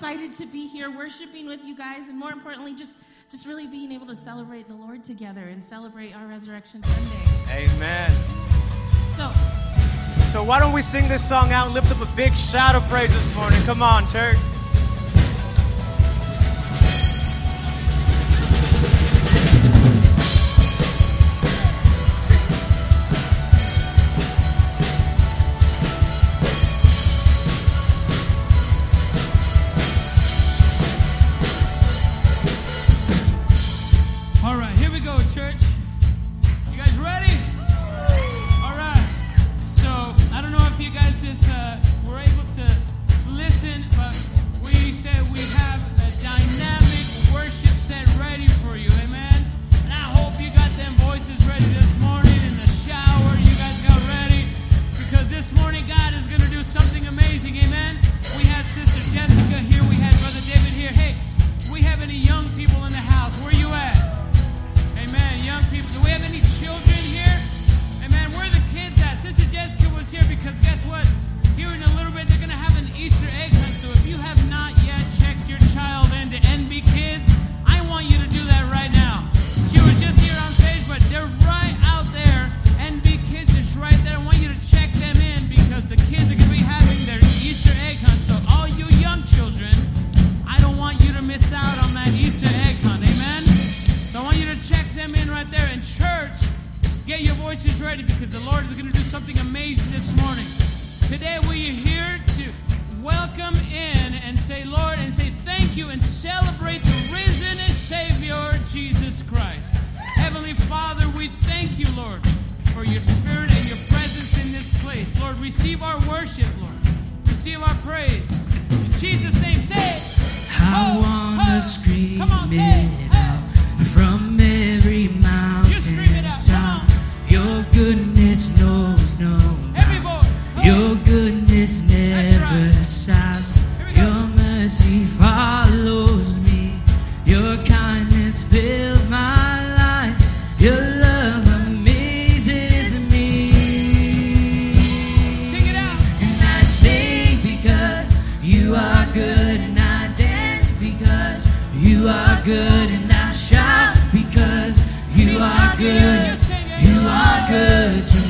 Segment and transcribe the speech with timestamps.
[0.00, 2.96] excited to be here worshiping with you guys, and more importantly, just
[3.28, 7.22] just really being able to celebrate the Lord together and celebrate our Resurrection Sunday.
[7.50, 8.10] Amen.
[9.14, 9.30] So,
[10.32, 12.82] so why don't we sing this song out and lift up a big shout of
[12.88, 13.60] praise this morning?
[13.64, 14.38] Come on, church.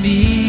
[0.01, 0.40] me.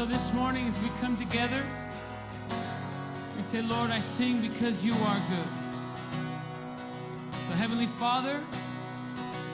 [0.00, 1.62] so this morning, as we come together,
[3.36, 5.52] we say, Lord, I sing because you are good.
[7.46, 8.40] So, Heavenly Father,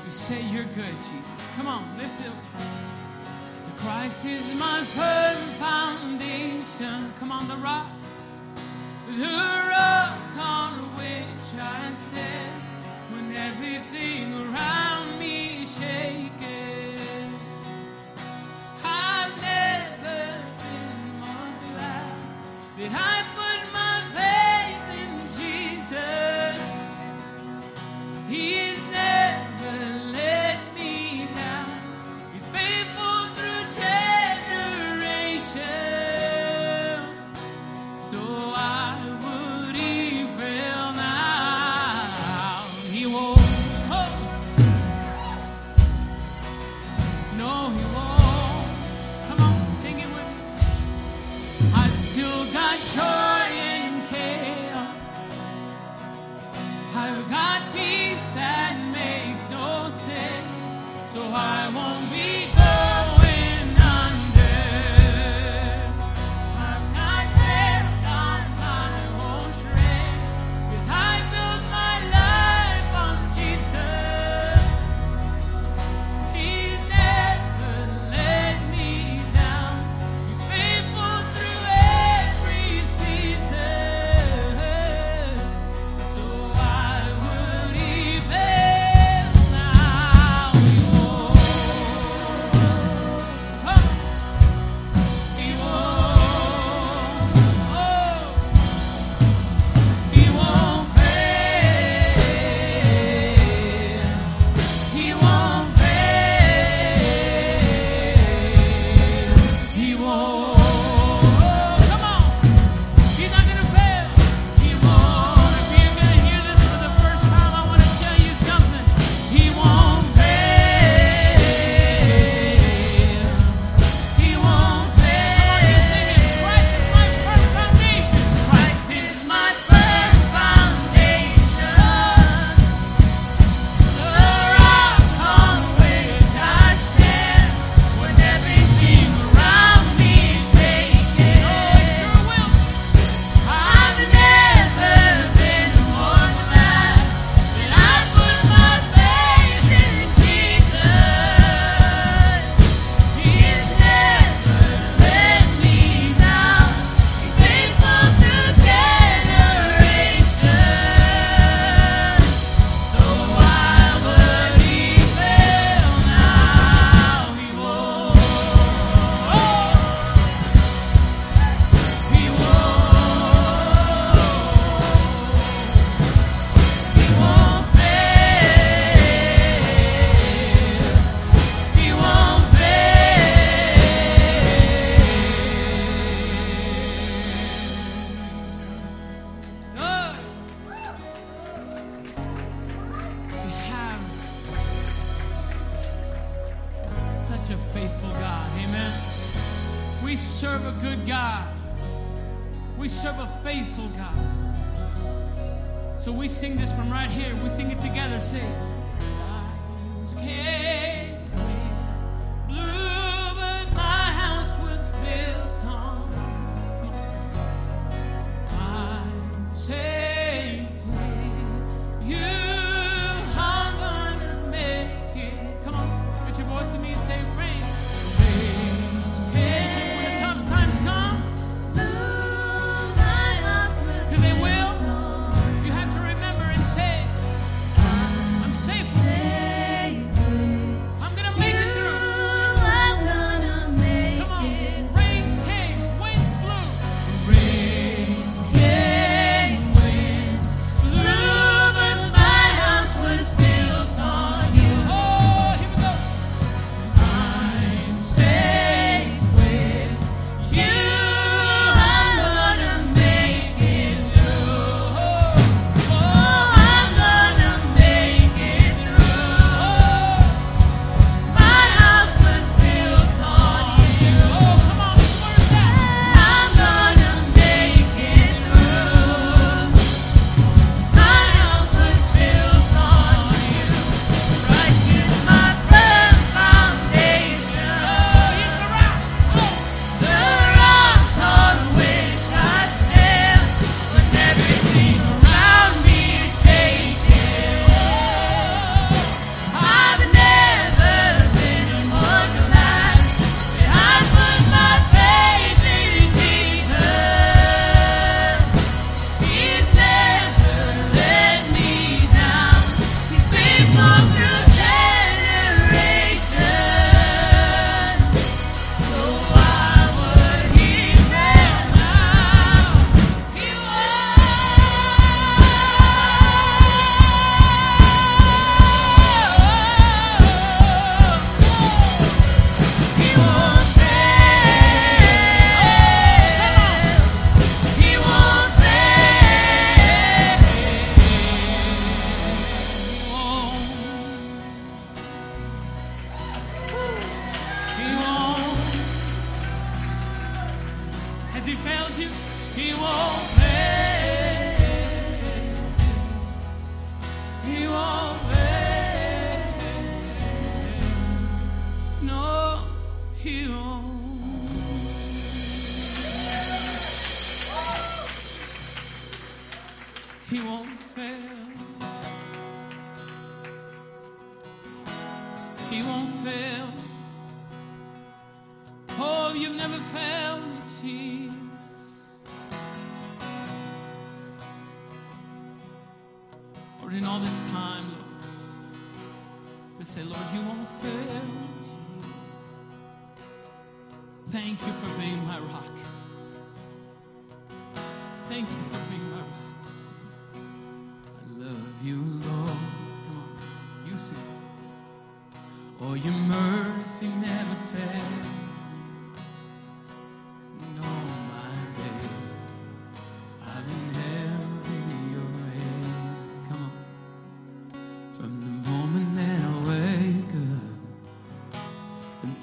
[0.05, 1.35] we say you're good, Jesus.
[1.57, 2.31] Come on, lift it
[3.65, 7.13] So Christ is my firm foundation.
[7.19, 7.89] Come on, the rock.
[9.17, 12.63] The rock on which I stand
[13.11, 16.86] when everything around me shakes.
[22.77, 26.61] Did I put my faith in Jesus.
[28.29, 28.76] He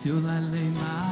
[0.05, 1.02] until I lay my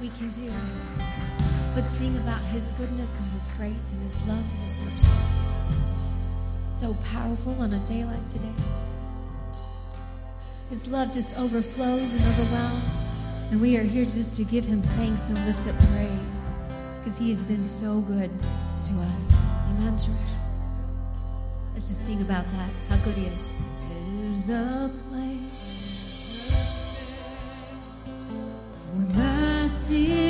[0.00, 0.50] we can do,
[1.74, 5.06] but sing about His goodness and His grace and His love and His mercy.
[6.74, 8.54] So powerful on a day like today.
[10.70, 13.10] His love just overflows and overwhelms,
[13.50, 16.52] and we are here just to give Him thanks and lift up praise
[16.98, 18.30] because He has been so good
[18.82, 19.32] to us.
[19.68, 20.32] Amen, church.
[21.74, 23.52] Let's just sing about that, how good He is.
[23.90, 25.59] There's a place
[29.90, 30.29] see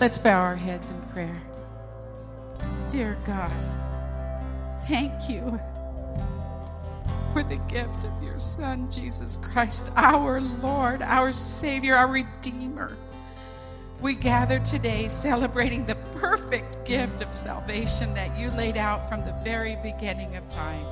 [0.00, 1.42] Let's bow our heads in prayer.
[2.88, 3.50] Dear God,
[4.86, 5.58] thank you
[7.32, 12.96] for the gift of your Son, Jesus Christ, our Lord, our Savior, our Redeemer.
[14.00, 19.36] We gather today celebrating the perfect gift of salvation that you laid out from the
[19.42, 20.86] very beginning of time.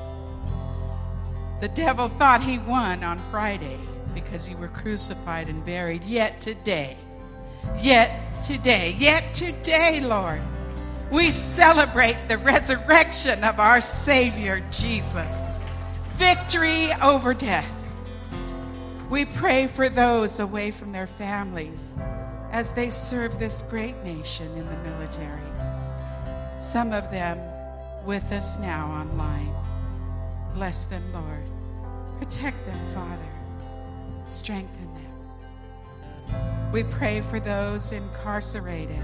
[1.60, 3.78] The devil thought he won on Friday
[4.14, 6.02] because you were crucified and buried.
[6.02, 6.98] Yet today,
[7.80, 10.40] yet today, yet today, Lord,
[11.10, 15.54] we celebrate the resurrection of our Savior Jesus.
[16.10, 17.70] Victory over death.
[19.08, 21.94] We pray for those away from their families
[22.50, 25.42] as they serve this great nation in the military.
[26.60, 27.38] Some of them
[28.04, 29.54] with us now online.
[30.54, 31.44] Bless them, Lord.
[32.18, 33.28] Protect them, Father.
[34.24, 35.05] Strengthen them.
[36.72, 39.02] We pray for those incarcerated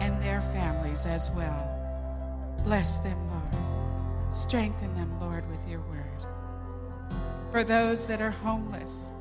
[0.00, 1.68] and their families as well.
[2.64, 4.34] Bless them, Lord.
[4.34, 6.02] Strengthen them, Lord, with your word.
[7.50, 9.12] For those that are homeless,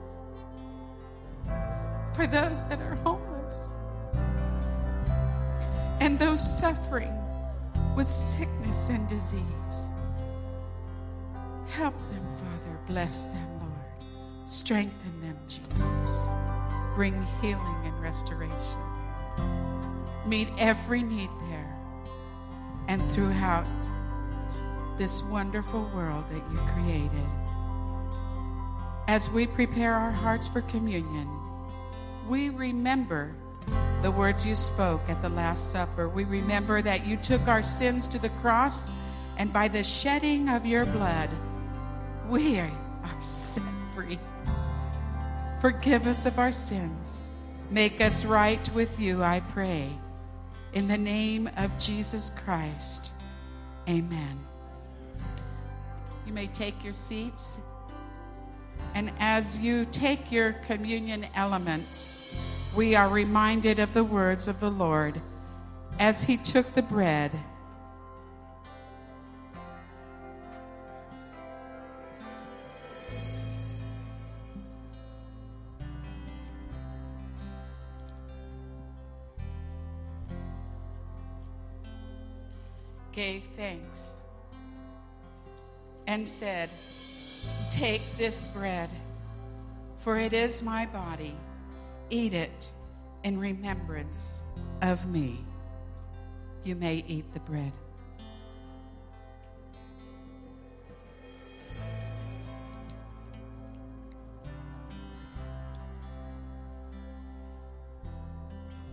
[2.14, 3.68] for those that are homeless,
[6.00, 7.14] and those suffering
[7.96, 9.90] with sickness and disease.
[11.68, 12.80] Help them, Father.
[12.88, 14.50] Bless them, Lord.
[14.50, 16.34] Strengthen them, Jesus.
[17.02, 18.78] Bring healing and restoration.
[20.28, 21.76] Meet every need there
[22.88, 23.66] and throughout
[25.00, 27.26] this wonderful world that you created.
[29.08, 31.28] As we prepare our hearts for communion,
[32.30, 33.34] we remember
[34.04, 36.08] the words you spoke at the Last Supper.
[36.08, 38.92] We remember that you took our sins to the cross,
[39.40, 41.32] and by the shedding of your blood,
[42.30, 42.70] we are
[43.22, 43.64] set
[43.96, 44.20] free.
[45.62, 47.19] Forgive us of our sins.
[47.69, 49.91] Make us right with you, I pray.
[50.74, 53.13] In the name of Jesus Christ,
[53.88, 54.39] amen.
[56.26, 57.60] You may take your seats.
[58.95, 62.17] And as you take your communion elements,
[62.76, 65.21] we are reminded of the words of the Lord
[66.00, 67.32] as he took the bread.
[83.22, 84.24] Gave thanks
[86.08, 86.72] and said,
[87.70, 88.90] Take this bread,
[89.98, 91.36] for it is my body.
[92.10, 92.72] Eat it
[93.24, 94.42] in remembrance
[94.82, 95.46] of me.
[96.64, 97.72] You may eat the bread.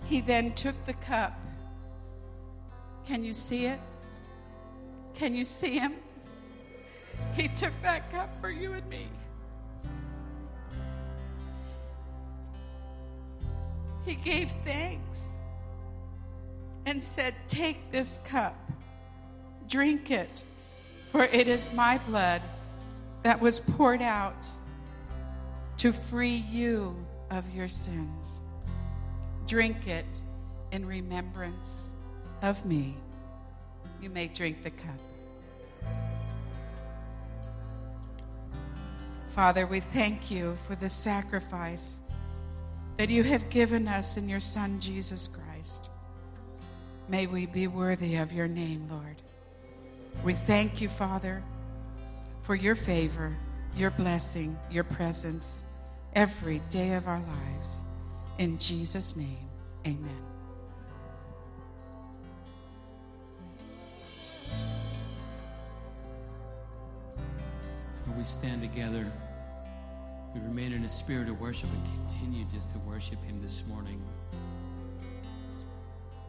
[0.05, 1.33] He then took the cup.
[3.07, 3.81] Can you see it?
[5.15, 5.95] Can you see him?
[7.35, 9.09] He took that cup for you and me.
[14.05, 15.37] He gave thanks
[16.87, 18.57] and said, Take this cup,
[19.69, 20.45] drink it,
[21.13, 22.41] for it is my blood
[23.23, 24.49] that was poured out
[25.79, 26.97] to free you
[27.31, 28.41] of your sins.
[29.47, 30.23] Drink it
[30.73, 31.93] in remembrance
[32.43, 32.97] of me.
[34.01, 34.99] You may drink the cup.
[39.29, 42.01] Father, we thank you for the sacrifice
[42.97, 45.91] that you have given us in your Son, Jesus Christ.
[47.09, 49.23] May we be worthy of your name, Lord.
[50.25, 51.43] We thank you, Father,
[52.43, 53.37] for your favor,
[53.77, 55.65] your blessing, your presence
[56.15, 57.85] every day of our lives.
[58.39, 59.49] In Jesus' name,
[59.87, 60.28] amen.
[68.19, 69.07] We stand together,
[70.35, 74.03] we remain in a spirit of worship and continue just to worship Him this morning.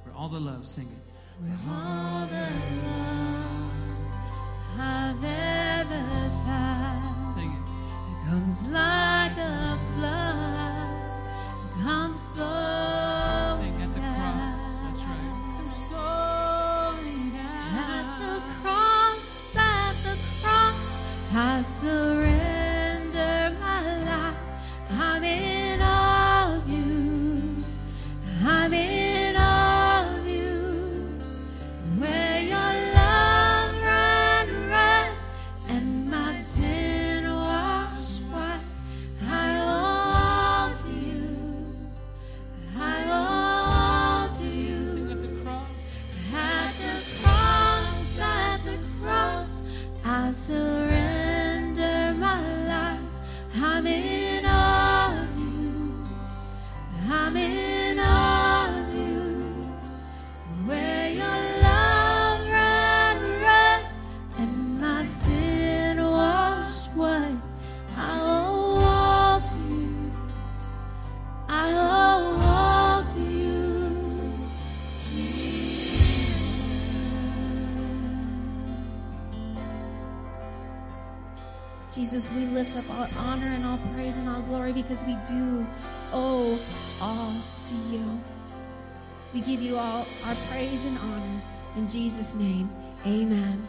[0.06, 1.42] For all the love, sing it.
[1.42, 2.48] With all the
[2.86, 3.72] love
[4.80, 7.70] I've ever found, Sing it.
[8.12, 12.89] it comes like a flood, comes flowing
[21.82, 22.09] I
[82.60, 85.66] lift up all honor and all praise and all glory because we do
[86.12, 86.60] owe
[87.02, 88.20] all to you.
[89.34, 91.42] We give you all our praise and honor.
[91.78, 92.70] In Jesus' name,
[93.06, 93.66] amen.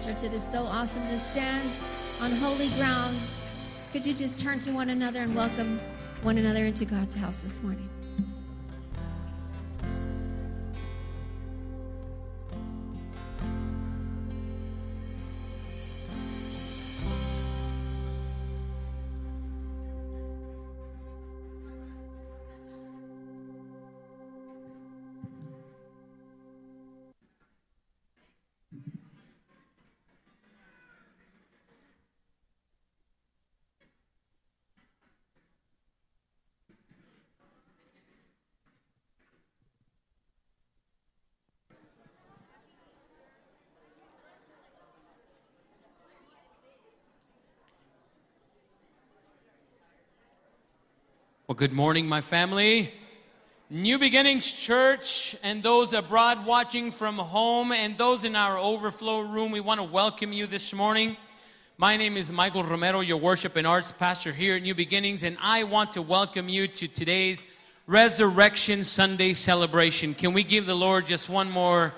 [0.00, 1.76] Church, it is so awesome to stand
[2.20, 3.18] on holy ground.
[3.92, 5.80] Could you just turn to one another and welcome
[6.22, 7.88] one another into God's house this morning?
[51.52, 52.94] Well, good morning, my family.
[53.68, 59.52] New Beginnings Church and those abroad watching from home and those in our overflow room,
[59.52, 61.14] we want to welcome you this morning.
[61.76, 65.36] My name is Michael Romero, your worship and arts pastor here at New Beginnings, and
[65.42, 67.44] I want to welcome you to today's
[67.86, 70.14] Resurrection Sunday celebration.
[70.14, 71.92] Can we give the Lord just one more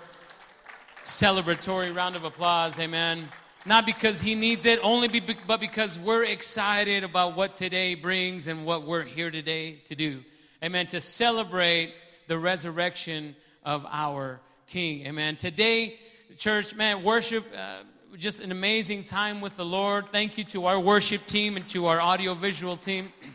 [1.04, 2.76] celebratory round of applause?
[2.80, 3.28] Amen.
[3.66, 8.46] Not because he needs it, only be, but because we're excited about what today brings
[8.46, 10.22] and what we're here today to do.
[10.62, 10.86] Amen.
[10.88, 11.94] To celebrate
[12.26, 15.06] the resurrection of our King.
[15.06, 15.36] Amen.
[15.36, 15.98] Today,
[16.36, 17.84] church, man, worship, uh,
[18.18, 20.06] just an amazing time with the Lord.
[20.12, 23.12] Thank you to our worship team and to our audiovisual team.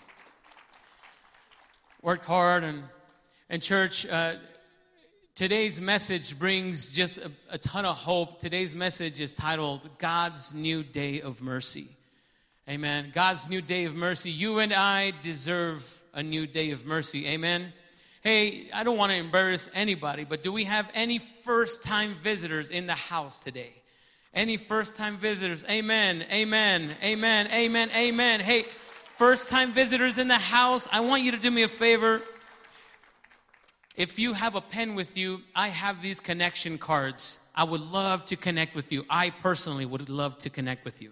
[2.03, 2.83] Worked hard and,
[3.49, 4.35] and church, uh,
[5.39, 8.41] Today's message brings just a, a, ton of hope.
[8.41, 11.87] Today's message is titled God's New Day of Mercy.
[12.67, 13.13] Amen.
[13.15, 14.31] God's new day of mercy.
[14.31, 17.25] You and I deserve a new day of mercy.
[17.25, 17.71] Amen.
[18.21, 22.69] Hey, I don't want to embarrass anybody, but do we have any first time visitors
[22.69, 23.71] in the house today?
[24.33, 25.63] Any first time visitors?
[25.69, 26.25] Amen.
[26.29, 26.97] Amen.
[27.01, 27.47] Amen.
[27.47, 27.89] Amen.
[27.95, 28.41] Amen.
[28.41, 28.65] Hey,
[29.15, 32.23] first time visitors in the house, I want you to do me a favor.
[33.99, 37.37] If you have a pen with you, I have these connection cards.
[37.53, 39.03] I would love to connect with you.
[39.09, 41.11] I personally would love to connect with you.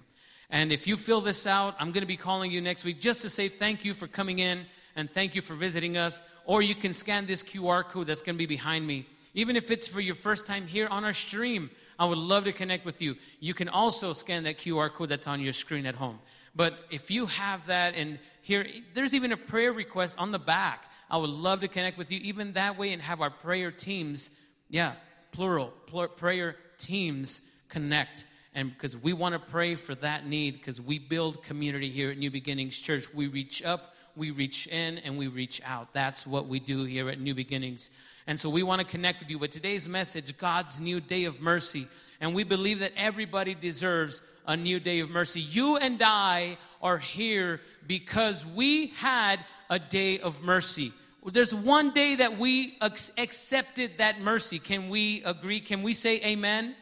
[0.50, 3.21] And if you fill this out, I'm going to be calling you next week just
[3.23, 6.21] to say thank you for coming in and thank you for visiting us.
[6.45, 9.06] Or you can scan this QR code that's going to be behind me.
[9.34, 11.69] Even if it's for your first time here on our stream,
[12.00, 13.17] I would love to connect with you.
[13.41, 16.19] You can also scan that QR code that's on your screen at home.
[16.56, 20.86] But if you have that and here, there's even a prayer request on the back.
[21.10, 24.32] I would love to connect with you even that way and have our prayer teams,
[24.70, 24.93] yeah,
[25.32, 28.26] plural, pl- prayer teams connect.
[28.54, 32.17] And because we want to pray for that need, because we build community here at
[32.17, 33.13] New Beginnings Church.
[33.13, 35.93] We reach up, we reach in, and we reach out.
[35.93, 37.91] That's what we do here at New Beginnings.
[38.26, 39.39] And so we want to connect with you.
[39.39, 41.88] But today's message, God's new day of mercy.
[42.19, 45.41] And we believe that everybody deserves a new day of mercy.
[45.41, 50.93] You and I are here because we had a day of mercy.
[51.25, 54.60] There's one day that we accepted that mercy.
[54.60, 55.60] Can we agree?
[55.60, 56.75] Can we say amen?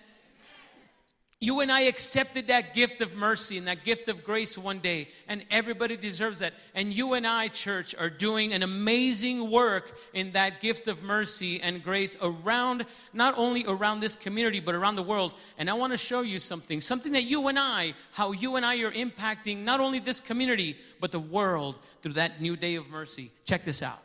[1.42, 5.10] You and I accepted that gift of mercy and that gift of grace one day,
[5.28, 6.54] and everybody deserves that.
[6.74, 11.62] And you and I, church, are doing an amazing work in that gift of mercy
[11.62, 15.34] and grace around, not only around this community, but around the world.
[15.58, 18.66] And I want to show you something, something that you and I, how you and
[18.66, 22.90] I are impacting not only this community, but the world through that new day of
[22.90, 23.30] mercy.
[23.44, 24.00] Check this out.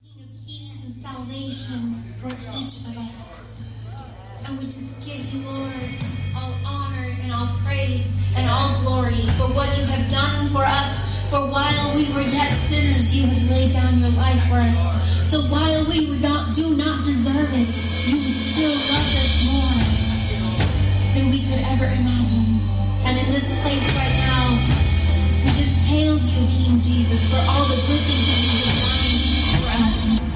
[0.00, 3.61] King of kings and salvation for each of us.
[4.46, 5.72] And we just give you, Lord,
[6.36, 11.30] all honor and all praise and all glory for what you have done for us.
[11.30, 15.30] For while we were yet sinners, you have laid down your life for us.
[15.30, 17.72] So while we not, do not deserve it,
[18.06, 19.78] you still love us more
[21.14, 22.58] than we could ever imagine.
[23.06, 24.46] And in this place right now,
[25.44, 30.18] we just hail you, King Jesus, for all the good things that you have done
[30.18, 30.31] for us.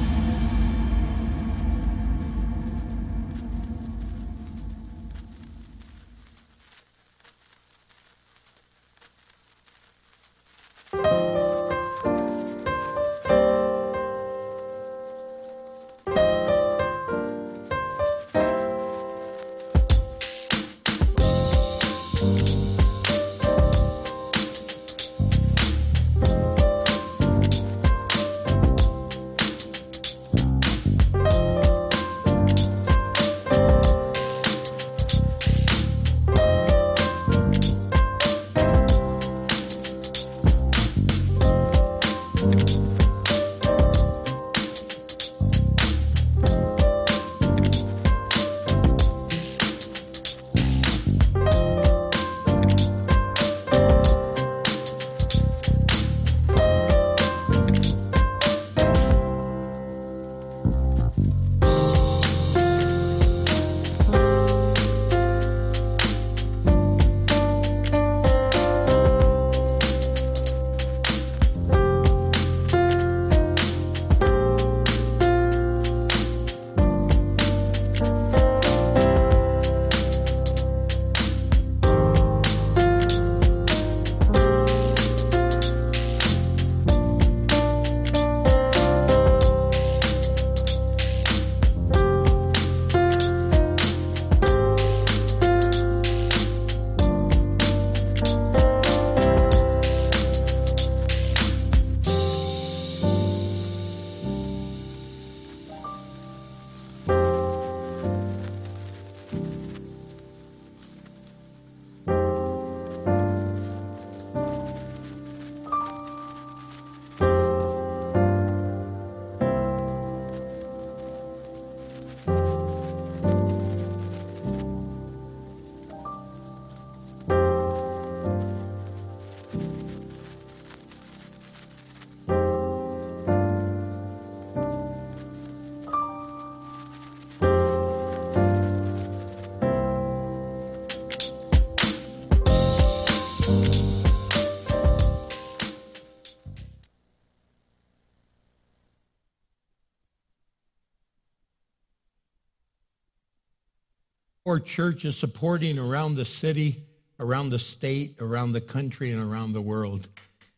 [154.47, 156.81] Or church is supporting around the city,
[157.19, 160.07] around the state, around the country, and around the world.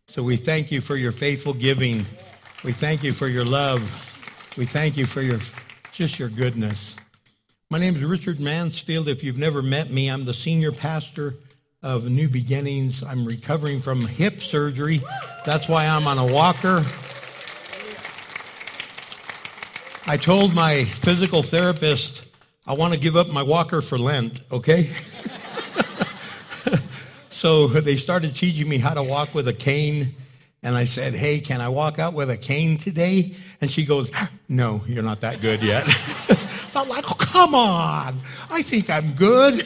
[0.06, 2.04] So we thank you for your faithful giving.
[2.62, 3.80] We thank you for your love.
[4.58, 5.40] We thank you for your
[5.90, 6.96] just your goodness.
[7.70, 9.08] My name is Richard Mansfield.
[9.08, 11.34] If you've never met me, I'm the senior pastor
[11.82, 13.02] of New Beginnings.
[13.02, 15.00] I'm recovering from hip surgery.
[15.46, 16.84] That's why I'm on a walker.
[20.06, 22.27] I told my physical therapist
[22.68, 24.82] I want to give up my walker for Lent, okay?
[27.30, 30.14] so they started teaching me how to walk with a cane.
[30.62, 33.34] And I said, Hey, can I walk out with a cane today?
[33.62, 34.12] And she goes,
[34.50, 35.86] No, you're not that good yet.
[36.76, 38.20] I'm like, Oh, come on.
[38.50, 39.62] I think I'm good.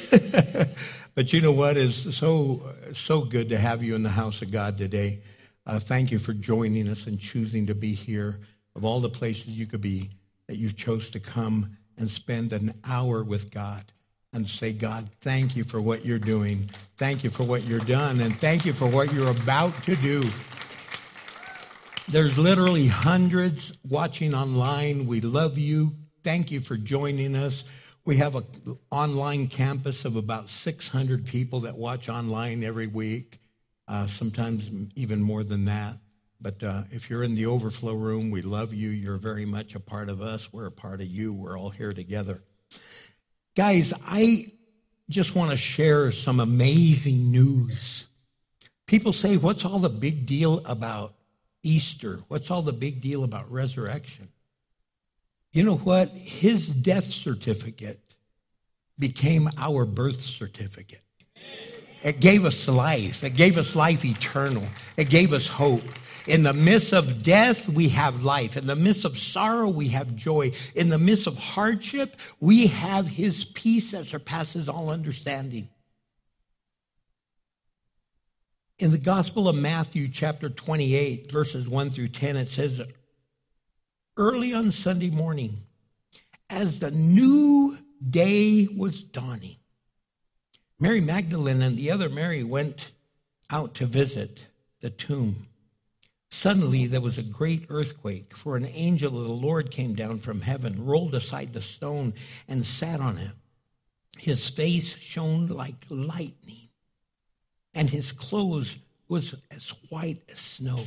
[1.16, 1.76] but you know what?
[1.76, 5.22] It's so, so good to have you in the house of God today.
[5.66, 8.38] Uh, thank you for joining us and choosing to be here.
[8.76, 10.10] Of all the places you could be,
[10.46, 13.84] that you chose to come and spend an hour with God
[14.32, 16.70] and say, God, thank you for what you're doing.
[16.96, 18.20] Thank you for what you're done.
[18.20, 20.28] And thank you for what you're about to do.
[22.08, 25.06] There's literally hundreds watching online.
[25.06, 25.94] We love you.
[26.24, 27.64] Thank you for joining us.
[28.04, 28.44] We have an
[28.90, 33.38] online campus of about 600 people that watch online every week,
[33.86, 35.96] uh, sometimes even more than that.
[36.42, 38.90] But uh, if you're in the overflow room, we love you.
[38.90, 40.52] You're very much a part of us.
[40.52, 41.32] We're a part of you.
[41.32, 42.42] We're all here together.
[43.54, 44.52] Guys, I
[45.08, 48.06] just want to share some amazing news.
[48.86, 51.14] People say, What's all the big deal about
[51.62, 52.20] Easter?
[52.26, 54.28] What's all the big deal about resurrection?
[55.52, 56.08] You know what?
[56.08, 58.00] His death certificate
[58.98, 61.02] became our birth certificate.
[62.02, 63.22] It gave us life.
[63.22, 64.64] It gave us life eternal.
[64.96, 65.84] It gave us hope.
[66.26, 68.56] In the midst of death, we have life.
[68.56, 70.52] In the midst of sorrow, we have joy.
[70.74, 75.68] In the midst of hardship, we have his peace that surpasses all understanding.
[78.78, 82.80] In the Gospel of Matthew, chapter 28, verses 1 through 10, it says,
[84.16, 85.58] Early on Sunday morning,
[86.50, 89.56] as the new day was dawning,
[90.78, 92.92] Mary Magdalene and the other Mary went
[93.50, 94.46] out to visit
[94.80, 95.46] the tomb.
[96.32, 100.40] Suddenly there was a great earthquake, for an angel of the Lord came down from
[100.40, 102.14] heaven, rolled aside the stone,
[102.48, 103.32] and sat on it.
[104.16, 106.70] His face shone like lightning,
[107.74, 108.78] and his clothes
[109.08, 110.86] was as white as snow.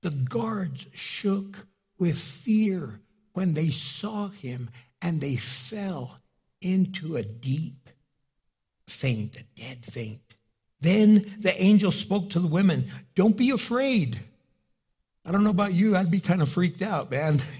[0.00, 1.66] The guards shook
[1.98, 3.00] with fear
[3.32, 4.70] when they saw him,
[5.02, 6.20] and they fell
[6.60, 7.88] into a deep
[8.86, 10.36] faint, a dead faint.
[10.80, 14.20] Then the angel spoke to the women, Don't be afraid.
[15.24, 17.40] I don't know about you, I'd be kind of freaked out, man.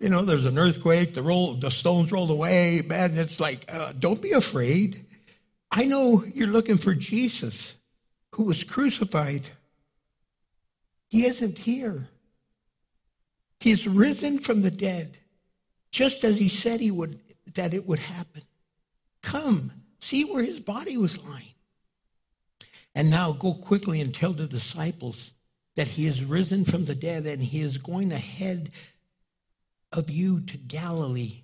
[0.00, 3.18] You know, there's an earthquake, the roll, the stones rolled away, man.
[3.18, 5.04] It's like, uh, don't be afraid.
[5.70, 7.76] I know you're looking for Jesus,
[8.32, 9.42] who was crucified.
[11.10, 12.08] He isn't here.
[13.60, 15.18] He's risen from the dead,
[15.90, 17.20] just as he said he would,
[17.54, 18.42] that it would happen.
[19.20, 21.54] Come, see where his body was lying.
[22.94, 25.32] And now go quickly and tell the disciples
[25.80, 28.70] that he is risen from the dead and he is going ahead
[29.92, 31.40] of you to Galilee.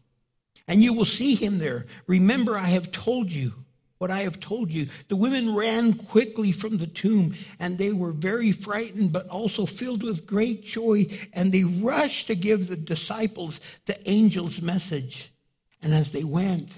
[0.68, 1.86] And you will see him there.
[2.06, 3.54] Remember, I have told you
[3.96, 4.88] what I have told you.
[5.08, 10.02] The women ran quickly from the tomb, and they were very frightened, but also filled
[10.02, 11.06] with great joy.
[11.32, 15.32] And they rushed to give the disciples the angel's message.
[15.80, 16.68] And as they went,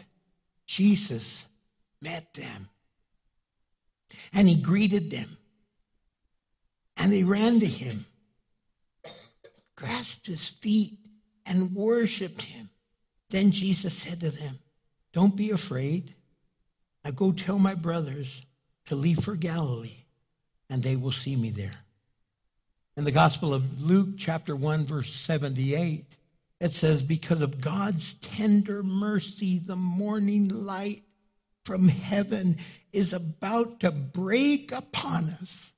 [0.64, 1.44] Jesus
[2.00, 2.68] met them.
[4.32, 5.38] And he greeted them.
[6.99, 8.07] And they ran to him,
[9.76, 10.99] grasped his feet,
[11.46, 12.68] and worshiped him.
[13.30, 14.59] Then Jesus said to them,
[15.12, 16.14] Don't be afraid.
[17.05, 18.42] I go tell my brothers
[18.86, 20.05] to leave for Galilee,
[20.68, 21.84] and they will see me there.
[22.96, 26.05] In the Gospel of Luke, chapter 1, verse 78,
[26.61, 31.03] it says, Because of God's tender mercy, the morning light
[31.64, 32.57] from heaven
[32.92, 35.72] is about to break upon us.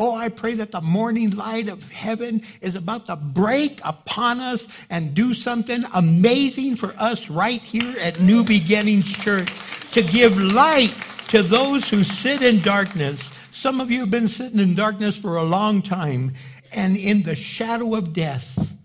[0.00, 4.68] Oh, I pray that the morning light of heaven is about to break upon us
[4.88, 9.50] and do something amazing for us right here at New Beginnings Church
[9.90, 10.96] to give light
[11.30, 13.34] to those who sit in darkness.
[13.50, 16.34] Some of you have been sitting in darkness for a long time
[16.72, 18.76] and in the shadow of death.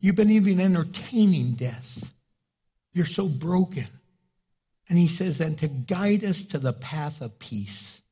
[0.00, 2.12] You've been even entertaining death.
[2.92, 3.86] You're so broken.
[4.88, 8.02] And he says, and to guide us to the path of peace,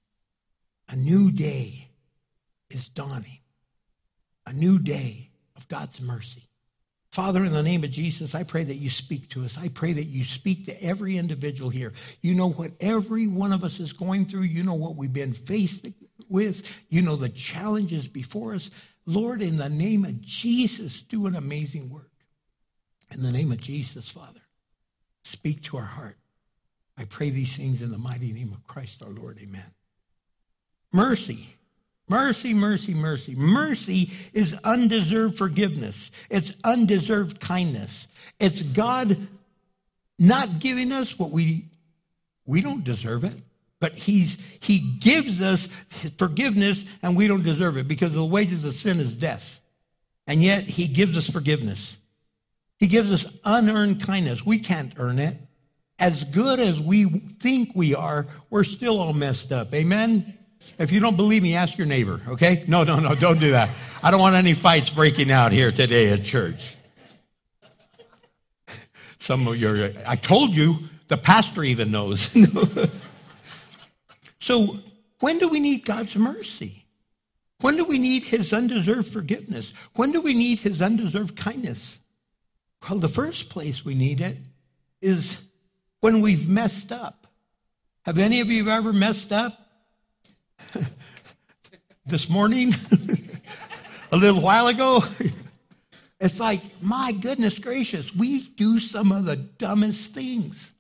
[0.89, 1.89] a new day
[2.75, 3.39] is dawning,
[4.47, 6.49] a new day of God's mercy.
[7.11, 9.57] Father, in the name of Jesus, I pray that you speak to us.
[9.57, 11.93] I pray that you speak to every individual here.
[12.23, 14.43] You know what every one of us is going through.
[14.43, 15.87] You know what we've been faced
[16.29, 16.75] with.
[16.89, 18.73] You know the challenges before us.
[19.07, 22.11] Lord, in the name of Jesus, do an amazing work.
[23.13, 24.41] In the name of Jesus, Father,
[25.23, 26.19] speak to our heart.
[26.99, 29.39] I pray these things in the mighty name of Christ our Lord.
[29.41, 29.73] Amen.
[30.91, 31.49] Mercy.
[32.09, 33.35] Mercy, mercy, mercy.
[33.35, 36.11] Mercy is undeserved forgiveness.
[36.31, 38.09] It's undeserved kindness.
[38.39, 39.17] It's God
[40.19, 41.67] not giving us what we
[42.47, 43.37] we don't deserve it,
[43.81, 45.69] but he's he gives us
[46.19, 49.61] forgiveness and we don't deserve it because the wages of sin is death.
[50.27, 51.97] And yet he gives us forgiveness.
[52.79, 54.45] He gives us unearned kindness.
[54.45, 55.39] We can't earn it.
[55.99, 59.73] As good as we think we are, we're still all messed up.
[59.73, 60.39] Amen.
[60.79, 62.65] If you don't believe me, ask your neighbor, okay?
[62.67, 63.71] No, no, no, don't do that.
[64.03, 66.77] I don't want any fights breaking out here today at church.
[69.19, 70.77] Some of your, I told you,
[71.09, 72.31] the pastor even knows.
[74.41, 74.79] so,
[75.21, 76.85] when do we need God's mercy?
[77.61, 79.73] When do we need his undeserved forgiveness?
[79.95, 82.01] When do we need his undeserved kindness?
[82.89, 84.37] Well, the first place we need it
[85.01, 85.43] is
[86.01, 87.27] when we've messed up.
[88.03, 89.64] Have any of you ever messed up?
[92.07, 92.73] this morning,
[94.13, 95.03] a little while ago.
[96.21, 100.73] It's like, my goodness gracious, we do some of the dumbest things.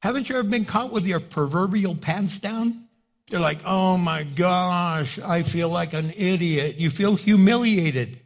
[0.00, 2.88] Haven't you ever been caught with your proverbial pants down?
[3.30, 6.76] You're like, oh my gosh, I feel like an idiot.
[6.76, 8.20] You feel humiliated.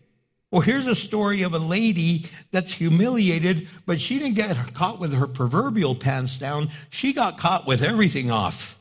[0.50, 5.12] Well, here's a story of a lady that's humiliated, but she didn't get caught with
[5.12, 6.70] her proverbial pants down.
[6.88, 8.80] She got caught with everything off.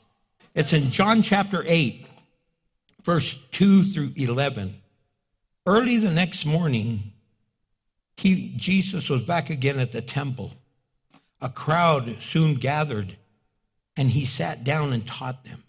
[0.55, 2.07] It's in John chapter 8,
[3.03, 4.73] verse 2 through 11.
[5.65, 7.11] Early the next morning,
[8.15, 10.53] he, Jesus was back again at the temple.
[11.41, 13.17] A crowd soon gathered,
[13.97, 15.61] and he sat down and taught them.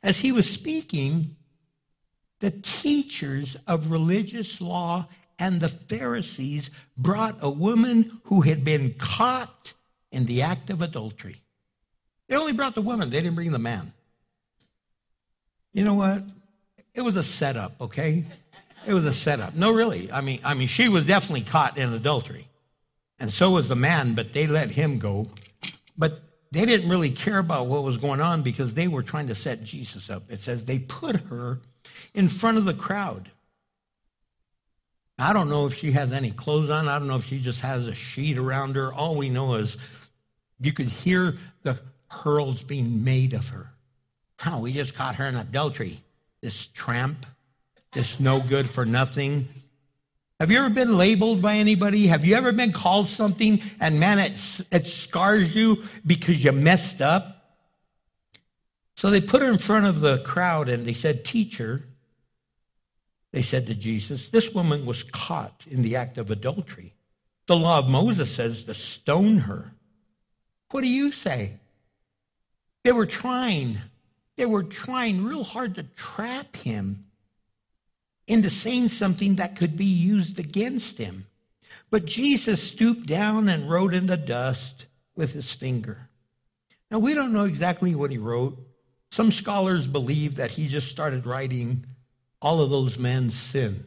[0.00, 1.34] As he was speaking,
[2.38, 5.08] the teachers of religious law
[5.40, 9.72] and the Pharisees brought a woman who had been caught
[10.12, 11.38] in the act of adultery.
[12.28, 13.92] They only brought the woman, they didn't bring the man.
[15.74, 16.22] You know what?
[16.94, 18.24] It was a setup, okay?
[18.86, 19.54] It was a setup.
[19.54, 20.10] No, really.
[20.10, 22.48] I mean, I mean, she was definitely caught in adultery.
[23.18, 25.28] And so was the man, but they let him go.
[25.98, 26.20] But
[26.52, 29.64] they didn't really care about what was going on because they were trying to set
[29.64, 30.22] Jesus up.
[30.30, 31.60] It says they put her
[32.14, 33.30] in front of the crowd.
[35.18, 36.88] I don't know if she has any clothes on.
[36.88, 38.92] I don't know if she just has a sheet around her.
[38.92, 39.76] All we know is
[40.60, 43.73] you could hear the hurls being made of her.
[44.46, 46.00] Oh, we just caught her in adultery.
[46.40, 47.26] This tramp,
[47.92, 49.48] this no good for nothing.
[50.40, 52.08] Have you ever been labeled by anybody?
[52.08, 54.32] Have you ever been called something and man, it,
[54.70, 57.56] it scars you because you messed up?
[58.96, 61.82] So they put her in front of the crowd and they said, Teacher,
[63.32, 66.94] they said to Jesus, this woman was caught in the act of adultery.
[67.46, 69.72] The law of Moses says to stone her.
[70.70, 71.54] What do you say?
[72.82, 73.78] They were trying
[74.36, 77.04] they were trying real hard to trap him
[78.26, 81.26] into saying something that could be used against him.
[81.90, 86.08] But Jesus stooped down and wrote in the dust with his finger.
[86.90, 88.58] Now, we don't know exactly what he wrote.
[89.10, 91.86] Some scholars believe that he just started writing
[92.40, 93.86] all of those men's sin.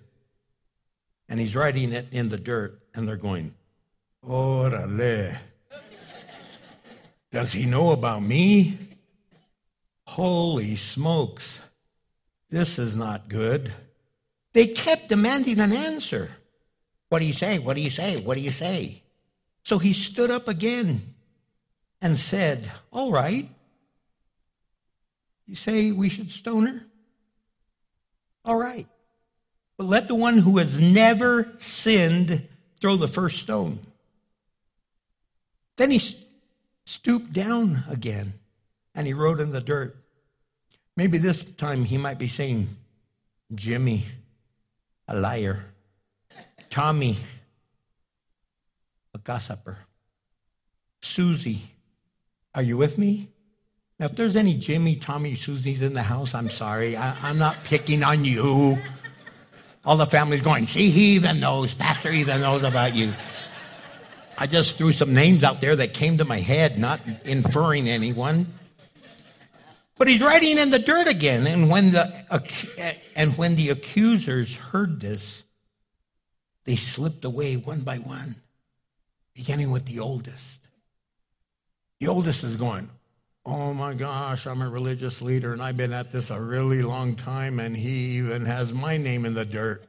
[1.30, 3.54] And he's writing it in the dirt, and they're going,
[4.26, 5.38] Orale.
[7.32, 8.78] Does he know about me?
[10.08, 11.62] Holy smokes,
[12.50, 13.74] this is not good.
[14.54, 16.30] They kept demanding an answer.
[17.10, 17.60] What do you say?
[17.60, 18.20] What do you say?
[18.22, 19.04] What do you say?
[19.64, 21.14] So he stood up again
[22.02, 23.50] and said, All right.
[25.46, 26.86] You say we should stone her?
[28.46, 28.88] All right.
[29.78, 32.48] But let the one who has never sinned
[32.80, 33.80] throw the first stone.
[35.76, 36.02] Then he
[36.86, 38.34] stooped down again
[38.98, 39.96] and he wrote in the dirt.
[40.98, 42.68] Maybe this time he might be saying,
[43.54, 44.06] Jimmy,
[45.08, 45.64] a liar.
[46.72, 47.18] Tommy,
[49.14, 49.78] a gossiper.
[51.02, 51.62] Susie,
[52.56, 53.30] are you with me?
[54.00, 56.98] Now, if there's any Jimmy, Tommy, Susie's in the house, I'm sorry.
[56.98, 58.80] I, am not picking on you.
[59.86, 61.76] All the family's going, see, he even knows.
[61.76, 63.14] Pastor even knows about you.
[64.40, 68.48] I just threw some names out there that came to my head, not inferring anyone.
[69.98, 71.48] But he's writing in the dirt again.
[71.48, 75.44] And when the, and when the accusers heard this,
[76.66, 78.36] they slipped away one by one,
[79.34, 80.60] beginning with the oldest.
[82.00, 82.90] The oldest is going,
[83.46, 87.16] Oh my gosh, I'm a religious leader and I've been at this a really long
[87.16, 89.86] time, and he even has my name in the dirt.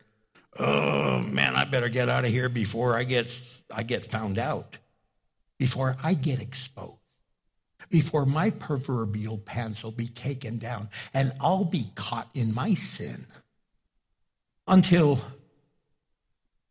[0.56, 3.36] Oh man, I better get out of here before I get,
[3.74, 4.78] I get found out,
[5.58, 6.98] before I get exposed
[7.88, 13.26] before my proverbial pants will be taken down and I'll be caught in my sin.
[14.66, 15.20] Until,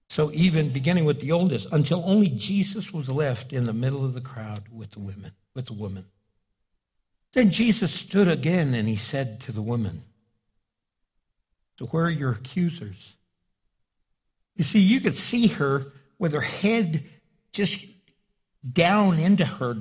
[0.10, 4.14] so even beginning with the oldest, until only Jesus was left in the middle of
[4.14, 6.06] the crowd with the women, with the woman.
[7.34, 10.04] Then Jesus stood again and he said to the woman,
[11.80, 13.16] So where are your accusers?
[14.56, 17.04] You see, you could see her with her head
[17.52, 17.84] just
[18.74, 19.78] down into her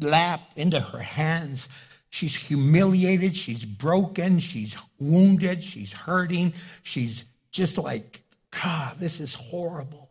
[0.00, 1.68] lap, into her hands.
[2.10, 3.36] She's humiliated.
[3.36, 4.40] She's broken.
[4.40, 5.62] She's wounded.
[5.62, 6.54] She's hurting.
[6.82, 10.10] She's just like, God, this is horrible.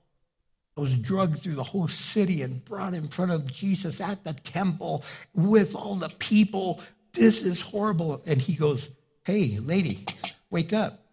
[0.77, 4.33] I was drugged through the whole city and brought in front of Jesus at the
[4.33, 6.79] temple with all the people.
[7.11, 8.21] This is horrible.
[8.25, 8.87] And he goes,
[9.25, 10.05] Hey, lady,
[10.49, 11.03] wake up.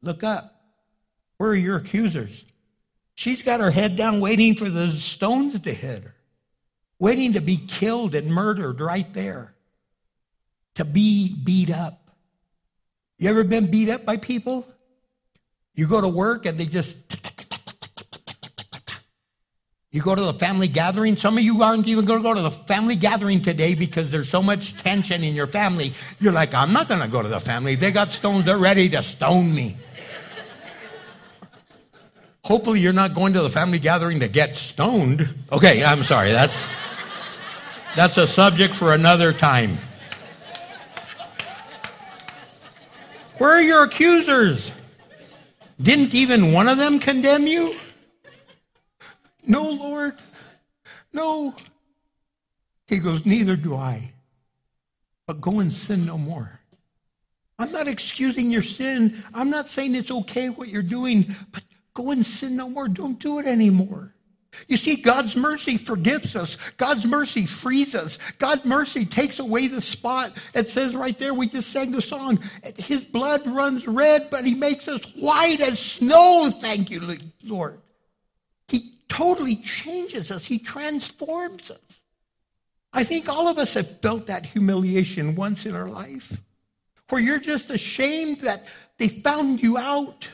[0.00, 0.62] Look up.
[1.36, 2.46] Where are your accusers?
[3.14, 6.14] She's got her head down waiting for the stones to hit her
[6.98, 9.54] waiting to be killed and murdered right there,
[10.74, 12.10] to be beat up.
[13.18, 14.66] You ever been beat up by people?
[15.74, 16.96] You go to work and they just.
[19.90, 21.16] You go to the family gathering.
[21.16, 24.28] Some of you aren't even going to go to the family gathering today because there's
[24.28, 25.92] so much tension in your family.
[26.18, 27.76] You're like, I'm not going to go to the family.
[27.76, 28.46] They got stones.
[28.46, 29.76] They're ready to stone me.
[32.44, 35.28] Hopefully, you're not going to the family gathering to get stoned.
[35.50, 36.30] Okay, I'm sorry.
[36.32, 36.62] That's.
[37.96, 39.78] That's a subject for another time.
[43.38, 44.76] Where are your accusers?
[45.80, 47.72] Didn't even one of them condemn you?
[49.46, 50.14] No, Lord.
[51.12, 51.54] No.
[52.88, 54.12] He goes, Neither do I.
[55.26, 56.60] But go and sin no more.
[57.58, 59.22] I'm not excusing your sin.
[59.32, 61.62] I'm not saying it's okay what you're doing, but
[61.94, 62.88] go and sin no more.
[62.88, 64.14] Don't do it anymore.
[64.68, 66.56] You see, God's mercy forgives us.
[66.76, 68.18] God's mercy frees us.
[68.38, 70.38] God's mercy takes away the spot.
[70.54, 72.38] It says right there, we just sang the song,
[72.76, 76.50] His blood runs red, but He makes us white as snow.
[76.50, 77.80] Thank you, Lord.
[78.68, 82.00] He totally changes us, He transforms us.
[82.92, 86.40] I think all of us have felt that humiliation once in our life,
[87.08, 88.68] where you're just ashamed that
[88.98, 90.28] they found you out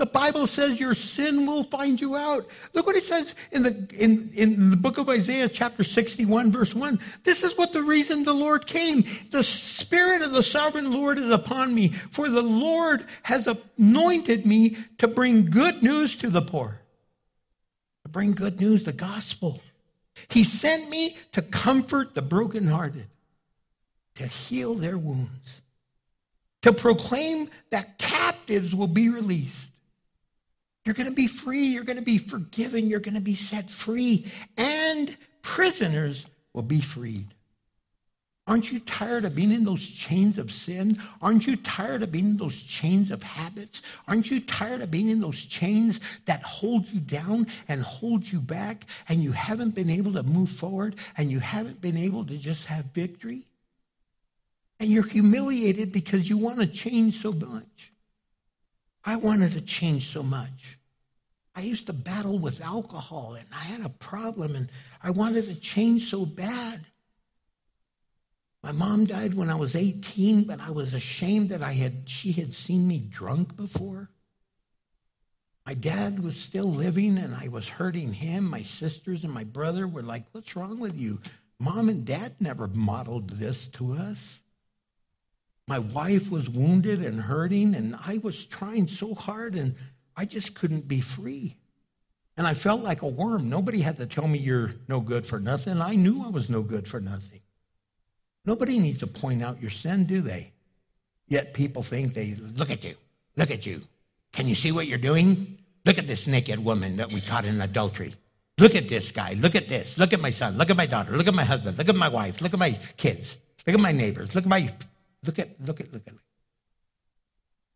[0.00, 2.48] the Bible says your sin will find you out.
[2.72, 6.74] Look what it says in the, in, in the book of Isaiah, chapter 61, verse
[6.74, 6.98] 1.
[7.22, 9.04] This is what the reason the Lord came.
[9.30, 14.78] The Spirit of the sovereign Lord is upon me, for the Lord has anointed me
[14.96, 16.80] to bring good news to the poor.
[18.04, 19.60] To bring good news, the gospel.
[20.30, 23.08] He sent me to comfort the brokenhearted,
[24.14, 25.60] to heal their wounds,
[26.62, 29.69] to proclaim that captives will be released
[30.84, 31.64] you're going to be free.
[31.64, 32.88] You're going to be forgiven.
[32.88, 34.26] You're going to be set free.
[34.56, 37.26] And prisoners will be freed.
[38.46, 40.98] Aren't you tired of being in those chains of sin?
[41.22, 43.80] Aren't you tired of being in those chains of habits?
[44.08, 48.40] Aren't you tired of being in those chains that hold you down and hold you
[48.40, 52.36] back and you haven't been able to move forward and you haven't been able to
[52.36, 53.46] just have victory?
[54.80, 57.92] And you're humiliated because you want to change so much.
[59.04, 60.78] I wanted to change so much.
[61.54, 64.68] I used to battle with alcohol and I had a problem and
[65.02, 66.86] I wanted to change so bad.
[68.62, 72.32] My mom died when I was 18, but I was ashamed that I had she
[72.32, 74.10] had seen me drunk before.
[75.66, 78.44] My dad was still living and I was hurting him.
[78.44, 81.20] My sisters and my brother were like, "What's wrong with you?
[81.58, 84.39] Mom and dad never modeled this to us."
[85.70, 89.76] My wife was wounded and hurting, and I was trying so hard, and
[90.16, 91.58] I just couldn't be free.
[92.36, 93.48] And I felt like a worm.
[93.48, 95.80] Nobody had to tell me you're no good for nothing.
[95.80, 97.38] I knew I was no good for nothing.
[98.44, 100.50] Nobody needs to point out your sin, do they?
[101.28, 102.96] Yet people think they look at you,
[103.36, 103.82] look at you.
[104.32, 105.56] Can you see what you're doing?
[105.84, 108.16] Look at this naked woman that we caught in adultery.
[108.58, 109.34] Look at this guy.
[109.34, 109.98] Look at this.
[109.98, 110.58] Look at my son.
[110.58, 111.16] Look at my daughter.
[111.16, 111.78] Look at my husband.
[111.78, 112.40] Look at my wife.
[112.40, 113.36] Look at my kids.
[113.64, 114.34] Look at my neighbors.
[114.34, 114.68] Look at my
[115.24, 116.14] Look at, look at, look at.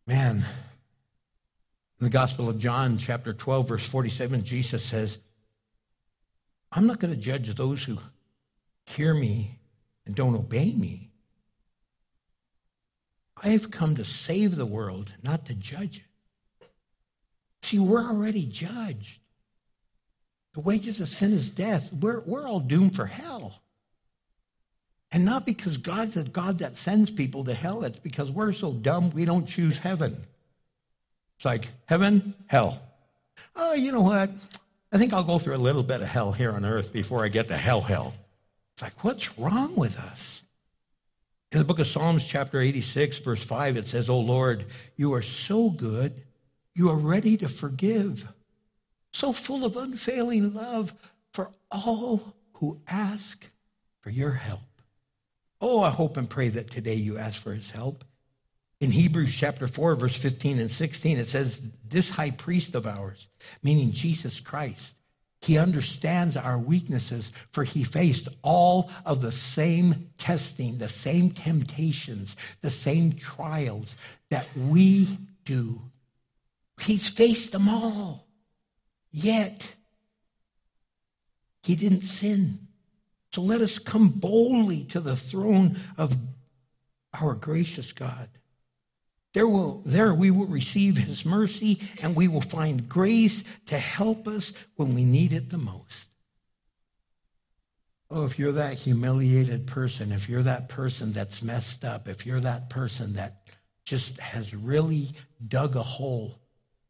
[0.06, 0.44] Man,
[2.00, 5.18] in the Gospel of John, chapter 12, verse 47, Jesus says,
[6.72, 7.98] I'm not going to judge those who
[8.86, 9.58] hear me
[10.06, 11.10] and don't obey me.
[13.42, 16.66] I have come to save the world, not to judge it.
[17.62, 19.20] See, we're already judged.
[20.54, 21.92] The wages of sin is death.
[21.92, 23.62] We're, we're all doomed for hell.
[25.14, 28.72] And not because God's a God that sends people to hell, it's because we're so
[28.72, 30.20] dumb we don't choose heaven.
[31.36, 32.82] It's like heaven, hell.
[33.54, 34.30] Oh, you know what?
[34.90, 37.28] I think I'll go through a little bit of hell here on earth before I
[37.28, 38.12] get to hell, hell.
[38.74, 40.42] It's like, what's wrong with us?
[41.52, 45.22] In the book of Psalms, chapter 86, verse 5, it says, Oh Lord, you are
[45.22, 46.24] so good.
[46.74, 48.26] You are ready to forgive,
[49.12, 50.92] so full of unfailing love
[51.32, 53.48] for all who ask
[54.00, 54.73] for your help.
[55.66, 58.04] Oh, I hope and pray that today you ask for his help.
[58.82, 63.28] In Hebrews chapter 4, verse 15 and 16, it says, This high priest of ours,
[63.62, 64.94] meaning Jesus Christ,
[65.40, 72.36] he understands our weaknesses, for he faced all of the same testing, the same temptations,
[72.60, 73.96] the same trials
[74.28, 75.80] that we do.
[76.78, 78.26] He's faced them all.
[79.10, 79.76] Yet,
[81.62, 82.63] he didn't sin.
[83.34, 86.16] So let us come boldly to the throne of
[87.20, 88.28] our gracious God.
[89.32, 94.28] There, will, there we will receive his mercy and we will find grace to help
[94.28, 96.06] us when we need it the most.
[98.08, 102.38] Oh, if you're that humiliated person, if you're that person that's messed up, if you're
[102.38, 103.48] that person that
[103.84, 105.10] just has really
[105.48, 106.38] dug a hole,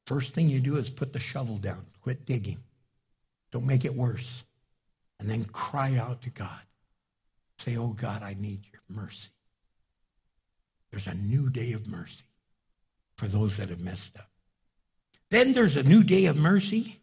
[0.05, 2.59] first thing you do is put the shovel down, quit digging.
[3.51, 4.45] Don't make it worse
[5.19, 6.61] and then cry out to God.
[7.59, 9.31] Say, Oh God, I need your mercy.
[10.91, 12.25] There's a new day of mercy
[13.17, 14.29] for those that have messed up.
[15.31, 17.01] Then there's a new day of mercy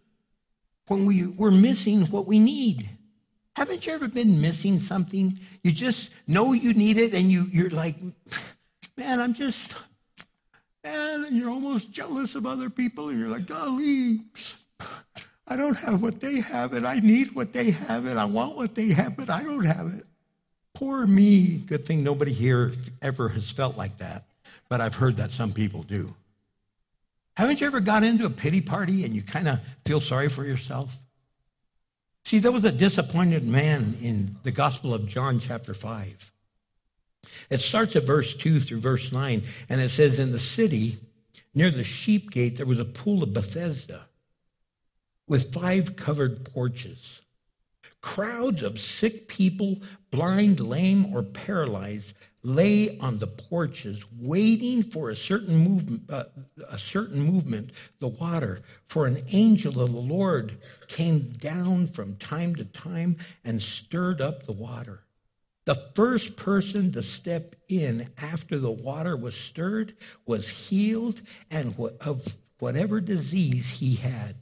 [0.87, 2.89] when we, we're missing what we need.
[3.55, 5.37] Haven't you ever been missing something?
[5.63, 7.95] You just know you need it and you, you're like,
[8.97, 9.73] man, I'm just,
[10.83, 14.21] man, and you're almost jealous of other people and you're like, golly,
[15.51, 18.55] I don't have what they have, and I need what they have, and I want
[18.55, 20.05] what they have, but I don't have it.
[20.73, 21.57] Poor me.
[21.57, 22.71] Good thing nobody here
[23.01, 24.23] ever has felt like that,
[24.69, 26.15] but I've heard that some people do.
[27.35, 30.45] Haven't you ever got into a pity party and you kind of feel sorry for
[30.45, 30.97] yourself?
[32.23, 36.31] See, there was a disappointed man in the Gospel of John, chapter 5.
[37.49, 40.99] It starts at verse 2 through verse 9, and it says, In the city,
[41.53, 44.05] near the sheep gate, there was a pool of Bethesda
[45.31, 47.21] with five covered porches.
[48.01, 52.13] Crowds of sick people, blind, lame, or paralyzed,
[52.43, 56.25] lay on the porches, waiting for a certain movement, uh,
[56.69, 58.59] a certain movement, the water.
[58.87, 60.57] For an angel of the Lord
[60.89, 63.15] came down from time to time
[63.45, 65.05] and stirred up the water.
[65.63, 72.35] The first person to step in after the water was stirred was healed and of
[72.59, 74.35] whatever disease he had.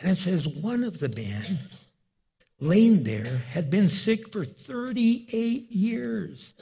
[0.00, 1.58] And it says one of the men
[2.60, 6.52] laying there had been sick for 38 years.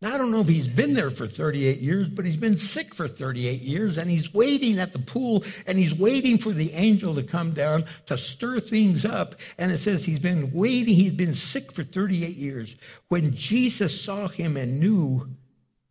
[0.00, 2.94] Now, I don't know if he's been there for 38 years, but he's been sick
[2.94, 7.14] for 38 years and he's waiting at the pool and he's waiting for the angel
[7.14, 9.34] to come down to stir things up.
[9.56, 12.76] And it says he's been waiting, he's been sick for 38 years.
[13.08, 15.28] When Jesus saw him and knew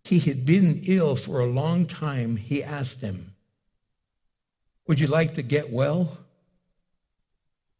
[0.03, 3.33] he had been ill for a long time, he asked him,
[4.85, 6.19] Would you like to get well?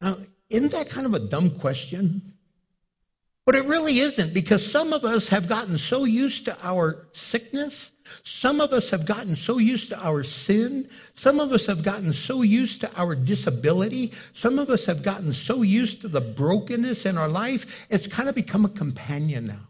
[0.04, 0.18] Now,
[0.50, 2.34] isn't that kind of a dumb question?
[3.46, 7.92] But it really isn't because some of us have gotten so used to our sickness.
[8.24, 10.90] Some of us have gotten so used to our sin.
[11.14, 14.12] Some of us have gotten so used to our disability.
[14.34, 17.86] Some of us have gotten so used to the brokenness in our life.
[17.90, 19.68] It's kind of become a companion now.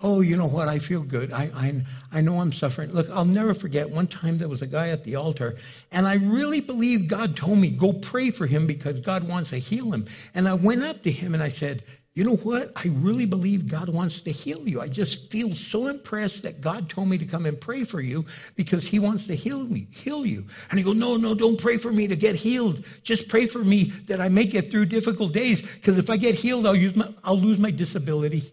[0.00, 0.68] Oh, you know what?
[0.68, 1.32] I feel good.
[1.32, 1.82] I, I,
[2.12, 2.92] I know I'm suffering.
[2.92, 5.56] Look, I'll never forget one time there was a guy at the altar,
[5.92, 9.58] and I really believe God told me, go pray for him because God wants to
[9.58, 10.06] heal him.
[10.34, 12.70] And I went up to him and I said, you know what?
[12.76, 14.80] I really believe God wants to heal you.
[14.80, 18.24] I just feel so impressed that God told me to come and pray for you
[18.54, 20.46] because he wants to heal me, heal you.
[20.70, 22.84] And he go, no, no, don't pray for me to get healed.
[23.02, 26.36] Just pray for me that I make it through difficult days because if I get
[26.36, 28.52] healed, I'll, use my, I'll lose my disability.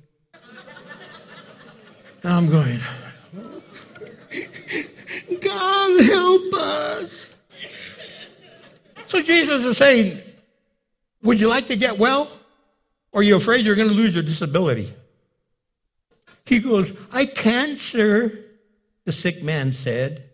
[2.24, 2.80] I'm going,
[5.42, 7.36] God help us.
[9.08, 10.22] So Jesus is saying,
[11.24, 12.32] Would you like to get well?
[13.12, 14.94] Or are you afraid you're going to lose your disability?
[16.46, 18.38] He goes, I can't, sir,
[19.06, 20.30] the sick man said,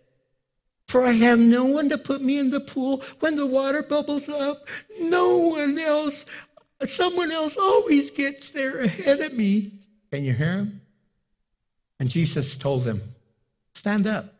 [0.86, 4.28] for I have no one to put me in the pool when the water bubbles
[4.28, 4.66] up.
[5.00, 6.24] No one else,
[6.86, 9.72] someone else always gets there ahead of me.
[10.10, 10.80] Can you hear him?
[11.98, 13.14] And Jesus told him,
[13.74, 14.34] Stand up,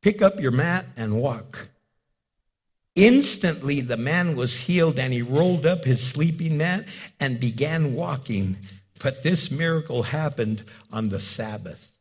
[0.00, 1.68] pick up your mat, and walk.
[2.94, 6.84] Instantly, the man was healed and he rolled up his sleeping mat
[7.20, 8.56] and began walking.
[9.00, 11.92] But this miracle happened on the Sabbath.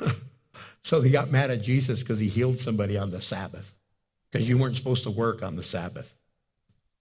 [0.84, 3.74] so he got mad at Jesus because he healed somebody on the Sabbath
[4.30, 6.14] because you weren't supposed to work on the Sabbath.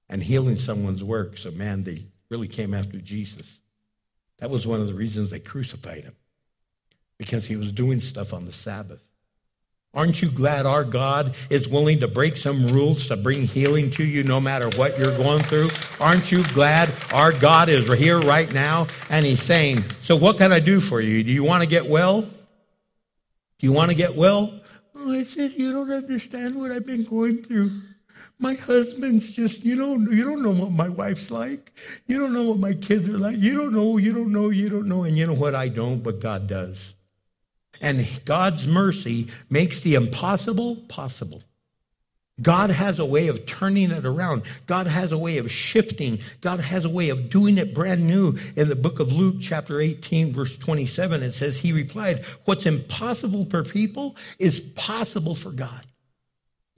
[0.09, 1.37] And healing someone's work.
[1.37, 3.59] So, man, they really came after Jesus.
[4.39, 6.15] That was one of the reasons they crucified him
[7.17, 9.01] because he was doing stuff on the Sabbath.
[9.93, 14.03] Aren't you glad our God is willing to break some rules to bring healing to
[14.03, 15.69] you no matter what you're going through?
[15.99, 20.51] Aren't you glad our God is here right now and he's saying, So what can
[20.51, 21.23] I do for you?
[21.23, 22.21] Do you want to get well?
[22.21, 22.29] Do
[23.61, 24.59] you want to get well?
[24.95, 27.71] Oh, I said, You don't understand what I've been going through.
[28.39, 31.71] My husband's just, you don't, you don't know what my wife's like.
[32.05, 33.37] You don't know what my kids are like.
[33.37, 35.05] You don't know, you don't know, you don't know.
[35.05, 35.55] And you know what?
[35.55, 36.93] I don't, but God does.
[37.81, 41.43] And God's mercy makes the impossible possible.
[42.41, 44.43] God has a way of turning it around.
[44.67, 46.19] God has a way of shifting.
[46.41, 48.37] God has a way of doing it brand new.
[48.55, 53.45] In the book of Luke, chapter 18, verse 27, it says, He replied, What's impossible
[53.45, 55.83] for people is possible for God.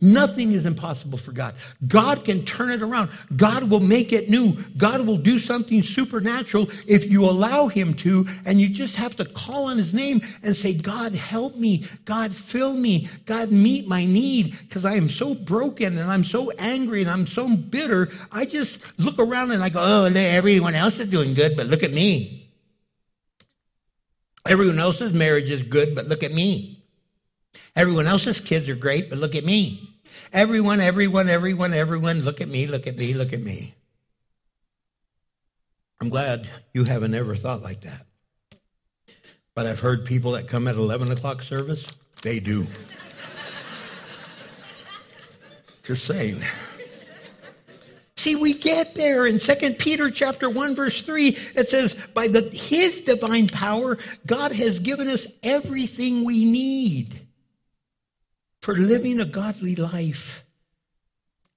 [0.02, 1.56] Nothing is impossible for God.
[1.86, 3.10] God can turn it around.
[3.36, 4.54] God will make it new.
[4.78, 9.26] God will do something supernatural if you allow Him to, and you just have to
[9.26, 11.86] call on His name and say, God, help me.
[12.06, 13.10] God, fill me.
[13.26, 17.28] God, meet my need because I am so broken and I'm so angry and I'm
[17.28, 18.10] so bitter.
[18.32, 21.84] I just look around and I go, oh, everyone else is doing good, but look
[21.84, 22.50] at me.
[24.47, 26.79] Everyone else's marriage is good, but look at me.
[27.76, 29.89] Everyone else's kids are great, but look at me.
[30.32, 33.74] Everyone, everyone, everyone, everyone, look at me, look at me, look at me.
[36.02, 38.06] I'm glad you haven't ever thought like that.
[39.54, 41.88] But I've heard people that come at 11 o'clock service,
[42.22, 42.68] they do.
[45.84, 46.41] Just saying.
[48.16, 51.30] See, we get there in 2 Peter chapter 1 verse 3.
[51.56, 57.19] It says, by the, his divine power, God has given us everything we need
[58.62, 60.45] for living a godly life.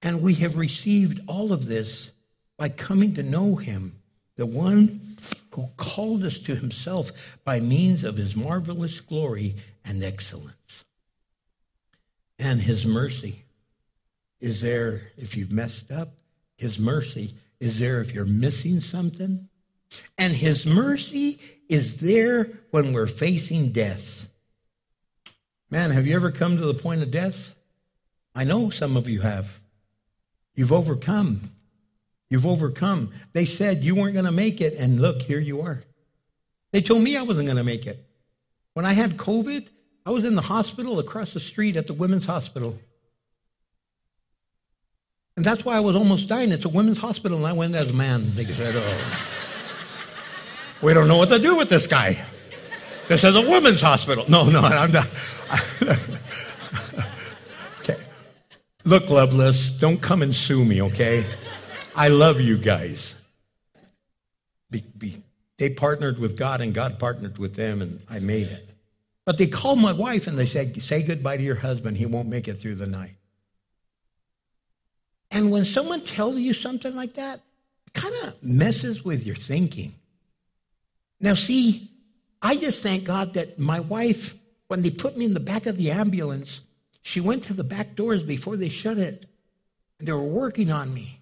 [0.01, 2.11] And we have received all of this
[2.57, 3.93] by coming to know him,
[4.35, 5.17] the one
[5.51, 7.11] who called us to himself
[7.43, 10.83] by means of his marvelous glory and excellence.
[12.39, 13.43] And his mercy
[14.41, 16.09] is there if you've messed up.
[16.57, 19.47] His mercy is there if you're missing something.
[20.17, 21.39] And his mercy
[21.69, 24.22] is there when we're facing death.
[25.73, 27.55] Man, have you ever come to the point of death?
[28.35, 29.59] I know some of you have.
[30.53, 31.49] You've overcome.
[32.29, 33.11] You've overcome.
[33.33, 35.81] They said you weren't going to make it, and look, here you are.
[36.73, 38.05] They told me I wasn't going to make it.
[38.75, 39.67] When I had COVID,
[40.05, 42.77] I was in the hospital across the street at the women's hospital.
[45.35, 46.51] And that's why I was almost dying.
[46.51, 48.21] It's a women's hospital, and I went as a man.
[48.35, 49.27] They said, oh,
[50.83, 52.23] we don't know what to do with this guy.
[53.07, 54.25] This is a women's hospital.
[54.27, 55.07] No, no, I'm not.
[57.79, 57.97] okay.
[58.85, 61.25] Look, Loveless, don't come and sue me, okay?
[61.95, 63.15] I love you guys.
[64.71, 65.17] Be, be,
[65.57, 68.73] they partnered with God, and God partnered with them, and I made it.
[69.25, 71.97] But they called my wife and they said, Say goodbye to your husband.
[71.97, 73.15] He won't make it through the night.
[75.31, 77.39] And when someone tells you something like that,
[77.87, 79.95] it kind of messes with your thinking.
[81.19, 81.89] Now, see,
[82.43, 84.35] I just thank God that my wife,
[84.67, 86.59] when they put me in the back of the ambulance,
[87.01, 89.25] she went to the back doors before they shut it,
[89.97, 91.21] and they were working on me.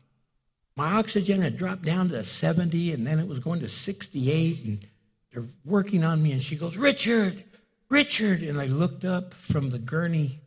[0.76, 4.88] My oxygen had dropped down to 70, and then it was going to 68, and
[5.32, 6.32] they're working on me.
[6.32, 7.44] And she goes, Richard,
[7.90, 8.42] Richard.
[8.42, 10.40] And I looked up from the gurney,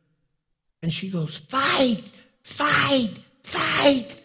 [0.82, 2.02] and she goes, Fight,
[2.42, 3.10] fight,
[3.44, 4.20] fight.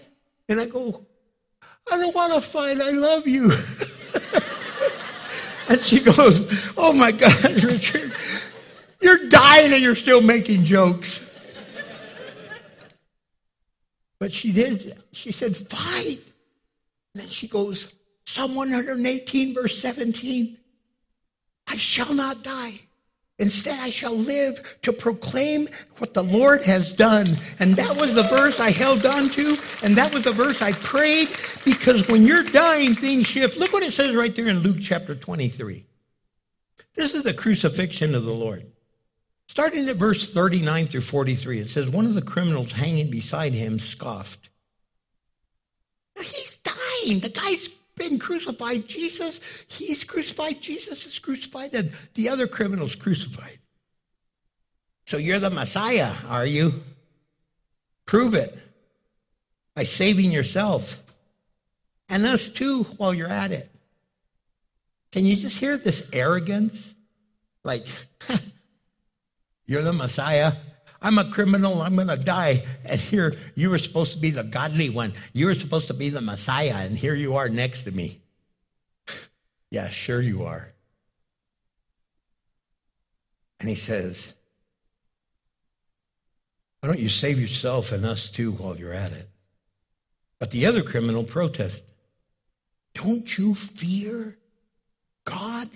[0.47, 1.05] And I go,
[1.91, 2.81] I don't want to fight.
[2.81, 3.51] I love you.
[5.69, 8.11] And she goes, Oh my God, Richard,
[8.99, 11.25] you're dying and you're still making jokes.
[14.19, 16.19] But she did, she said, Fight.
[17.13, 17.93] And then she goes,
[18.25, 20.57] Psalm 118, verse 17
[21.67, 22.79] I shall not die.
[23.39, 27.37] Instead, I shall live to proclaim what the Lord has done.
[27.59, 30.73] And that was the verse I held on to, and that was the verse I
[30.73, 31.29] prayed,
[31.63, 33.57] because when you're dying, things shift.
[33.57, 35.85] Look what it says right there in Luke chapter 23.
[36.95, 38.65] This is the crucifixion of the Lord.
[39.47, 43.79] Starting at verse 39 through 43, it says, One of the criminals hanging beside him
[43.79, 44.49] scoffed.
[46.17, 47.21] He's dying.
[47.21, 47.69] The guy's
[47.99, 48.87] been crucified.
[48.87, 50.61] Jesus, he's crucified.
[50.61, 53.59] Jesus is crucified, and the other criminal's crucified.
[55.05, 56.73] So you're the Messiah, are you?
[58.05, 58.57] Prove it
[59.75, 61.03] by saving yourself
[62.09, 63.69] and us too while you're at it.
[65.11, 66.93] Can you just hear this arrogance?
[67.63, 67.85] Like,
[69.65, 70.53] you're the Messiah.
[71.01, 71.81] I'm a criminal.
[71.81, 72.65] I'm going to die.
[72.85, 75.13] And here you were supposed to be the godly one.
[75.33, 76.75] You were supposed to be the Messiah.
[76.75, 78.21] And here you are next to me.
[79.71, 80.73] yeah, sure you are.
[83.59, 84.33] And he says,
[86.79, 89.27] Why don't you save yourself and us too while you're at it?
[90.39, 91.89] But the other criminal protested,
[92.93, 94.37] Don't you fear
[95.25, 95.69] God?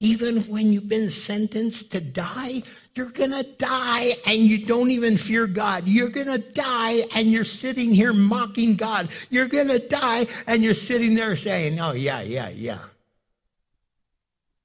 [0.00, 2.62] Even when you've been sentenced to die,
[2.96, 5.88] you're going to die and you don't even fear God.
[5.88, 9.08] You're going to die and you're sitting here mocking God.
[9.30, 12.78] You're going to die and you're sitting there saying, Oh, yeah, yeah, yeah.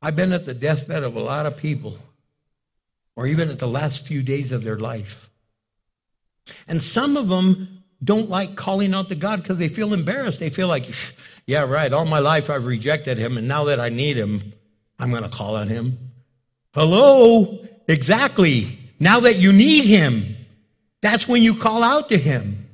[0.01, 1.97] I've been at the deathbed of a lot of people,
[3.15, 5.29] or even at the last few days of their life.
[6.67, 10.39] And some of them don't like calling out to God because they feel embarrassed.
[10.39, 10.89] They feel like,
[11.45, 14.53] yeah, right, all my life I've rejected him, and now that I need him,
[14.97, 15.97] I'm going to call on him.
[16.73, 17.65] Hello?
[17.89, 18.77] Exactly.
[18.99, 20.37] Now that you need him,
[21.01, 22.67] that's when you call out to him.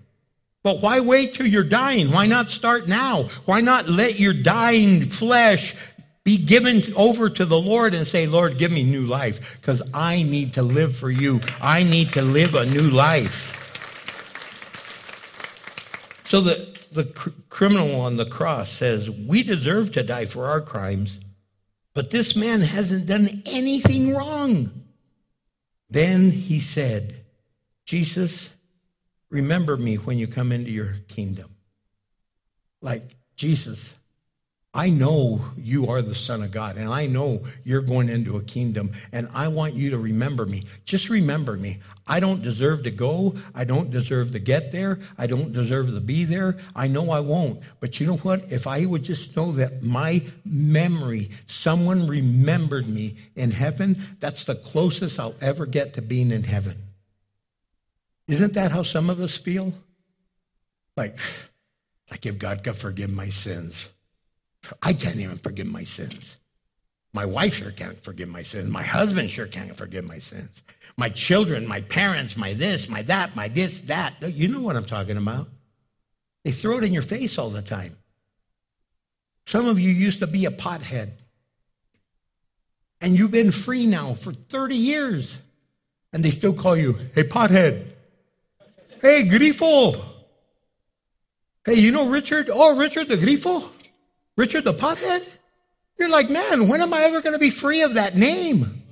[0.61, 2.11] But why wait till you're dying?
[2.11, 3.30] Why not start now?
[3.45, 5.76] Why not let your dying flesh
[6.26, 10.24] be given over to the Lord and say, Lord, give me new life because I
[10.24, 11.39] need to live for you.
[11.61, 13.53] I need to live a new life.
[16.28, 20.61] So the, the cr- criminal on the cross says, We deserve to die for our
[20.61, 21.20] crimes,
[21.93, 24.85] but this man hasn't done anything wrong.
[25.90, 27.26] Then he said,
[27.86, 28.54] Jesus,
[29.30, 31.56] remember me when you come into your kingdom.
[32.82, 33.96] Like, Jesus,
[34.76, 38.42] I know you are the Son of God, and I know you're going into a
[38.42, 40.66] kingdom, and I want you to remember me.
[40.84, 41.80] Just remember me.
[42.06, 43.36] I don't deserve to go.
[43.56, 45.00] I don't deserve to get there.
[45.18, 46.58] I don't deserve to be there.
[46.76, 47.62] I know I won't.
[47.80, 48.52] But you know what?
[48.52, 54.56] If I would just know that my memory, someone remembered me in heaven, that's the
[54.56, 56.76] closest I'll ever get to being in heaven.
[58.28, 59.74] Isn't that how some of us feel?
[60.98, 61.16] Like,
[62.12, 63.90] like if God could forgive my sins.
[64.82, 66.38] I can't even forgive my sins.
[67.13, 68.70] My wife sure can't forgive my sins.
[68.70, 70.63] My husband sure can't forgive my sins.
[70.97, 74.16] My children, my parents, my this, my that, my this, that.
[74.22, 75.47] You know what I'm talking about.
[76.43, 77.95] They throw it in your face all the time.
[79.45, 81.11] Some of you used to be a pothead.
[82.99, 85.38] And you've been free now for 30 years.
[86.11, 87.88] And they still call you, hey, pothead.
[89.01, 90.03] Hey, grifo.
[91.63, 92.49] Hey, you know Richard?
[92.51, 93.72] Oh, Richard the grifo?
[94.38, 95.38] Richard the pothead?
[95.98, 98.84] You're like, man, when am I ever going to be free of that name?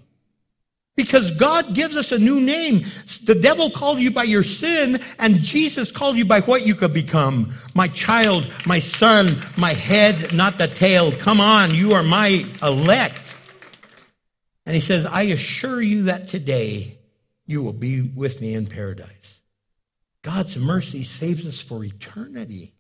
[0.96, 2.84] Because God gives us a new name.
[3.26, 6.94] The devil called you by your sin, and Jesus called you by what you could
[6.94, 7.52] become.
[7.74, 11.12] My child, my son, my head, not the tail.
[11.12, 13.36] Come on, you are my elect.
[14.66, 17.00] And he says, I assure you that today
[17.46, 19.40] you will be with me in paradise.
[20.22, 22.76] God's mercy saves us for eternity.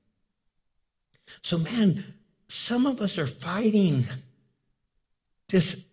[1.41, 2.03] So, man,
[2.47, 4.05] some of us are fighting
[5.49, 5.85] this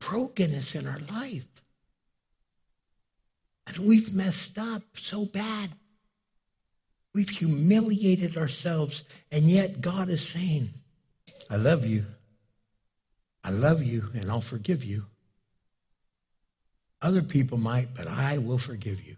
[0.00, 1.46] brokenness in our life.
[3.66, 5.70] And we've messed up so bad.
[7.14, 10.68] We've humiliated ourselves, and yet God is saying,
[11.48, 12.04] I love you.
[13.42, 15.06] I love you, and I'll forgive you.
[17.00, 19.16] Other people might, but I will forgive you.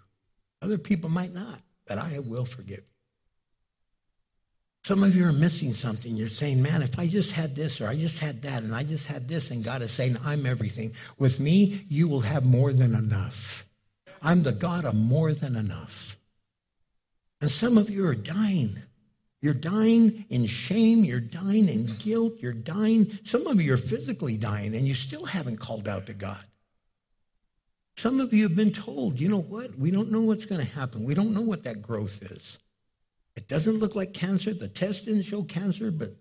[0.61, 2.96] Other people might not, but I will forgive you.
[4.87, 6.15] Some of you are missing something.
[6.15, 8.85] You're saying, man, if I just had this or I just had that and I
[8.85, 10.93] just had this, and God is saying, I'm everything.
[11.19, 13.67] With me, you will have more than enough.
[14.23, 16.17] I'm the God of more than enough.
[17.41, 18.81] And some of you are dying.
[19.43, 21.03] You're dying in shame.
[21.03, 22.35] You're dying in guilt.
[22.39, 23.11] You're dying.
[23.25, 26.45] Some of you are physically dying and you still haven't called out to God.
[27.97, 29.77] Some of you have been told, you know what?
[29.77, 31.03] We don't know what's going to happen.
[31.03, 32.61] We don't know what that growth is.
[33.37, 34.55] It doesn't look like cancer.
[34.55, 36.17] The test didn't show cancer, but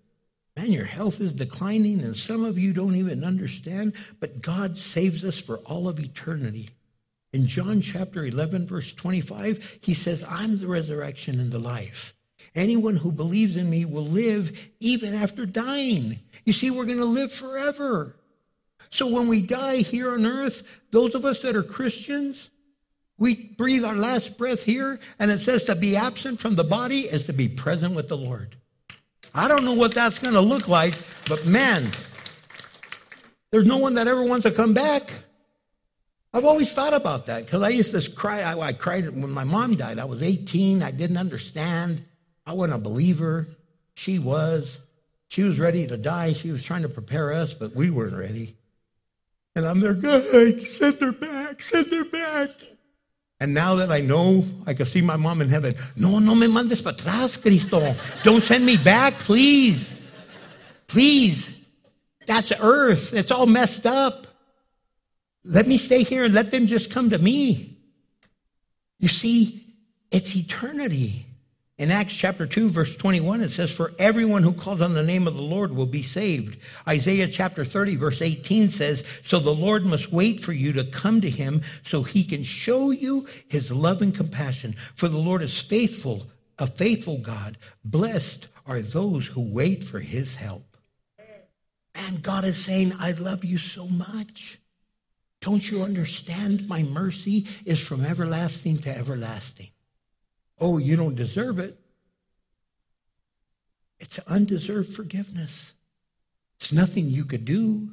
[0.56, 3.94] man, your health is declining, and some of you don't even understand.
[4.20, 6.70] But God saves us for all of eternity.
[7.32, 12.14] In John chapter 11, verse 25, he says, I'm the resurrection and the life.
[12.54, 16.20] Anyone who believes in me will live even after dying.
[16.44, 18.16] You see, we're going to live forever.
[18.90, 22.50] So when we die here on earth, those of us that are Christians,
[23.18, 27.00] we breathe our last breath here, and it says to be absent from the body
[27.00, 28.56] is to be present with the Lord.
[29.34, 30.94] I don't know what that's going to look like,
[31.28, 31.86] but man,
[33.50, 35.12] there's no one that ever wants to come back.
[36.32, 38.42] I've always thought about that because I used to cry.
[38.42, 39.98] I, I cried when my mom died.
[39.98, 40.82] I was 18.
[40.82, 42.04] I didn't understand.
[42.46, 43.46] I wasn't a believer.
[43.94, 44.78] She was.
[45.28, 46.34] She was ready to die.
[46.34, 48.56] She was trying to prepare us, but we weren't ready.
[49.54, 50.22] And I'm there, God,
[50.62, 52.50] send her back, send her back.
[53.38, 56.48] And now that I know I can see my mom in heaven, no, no me
[56.48, 57.94] mandes para atrás, Cristo.
[58.22, 60.00] Don't send me back, please.
[60.86, 61.54] Please.
[62.26, 63.12] That's earth.
[63.12, 64.26] It's all messed up.
[65.44, 67.76] Let me stay here and let them just come to me.
[68.98, 69.74] You see,
[70.10, 71.25] it's eternity.
[71.78, 75.26] In Acts chapter 2, verse 21, it says, For everyone who calls on the name
[75.28, 76.56] of the Lord will be saved.
[76.88, 81.20] Isaiah chapter 30, verse 18 says, So the Lord must wait for you to come
[81.20, 84.74] to him so he can show you his love and compassion.
[84.94, 87.58] For the Lord is faithful, a faithful God.
[87.84, 90.78] Blessed are those who wait for his help.
[91.94, 94.58] And God is saying, I love you so much.
[95.42, 96.68] Don't you understand?
[96.68, 99.68] My mercy is from everlasting to everlasting.
[100.60, 101.78] Oh, you don't deserve it.
[103.98, 105.74] It's undeserved forgiveness.
[106.56, 107.90] It's nothing you could do.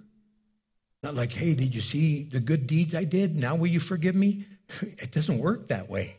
[1.02, 3.36] Not like, hey, did you see the good deeds I did?
[3.36, 4.46] Now will you forgive me?
[4.82, 6.16] It doesn't work that way.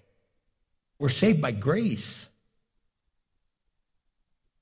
[0.99, 2.29] We're saved by grace.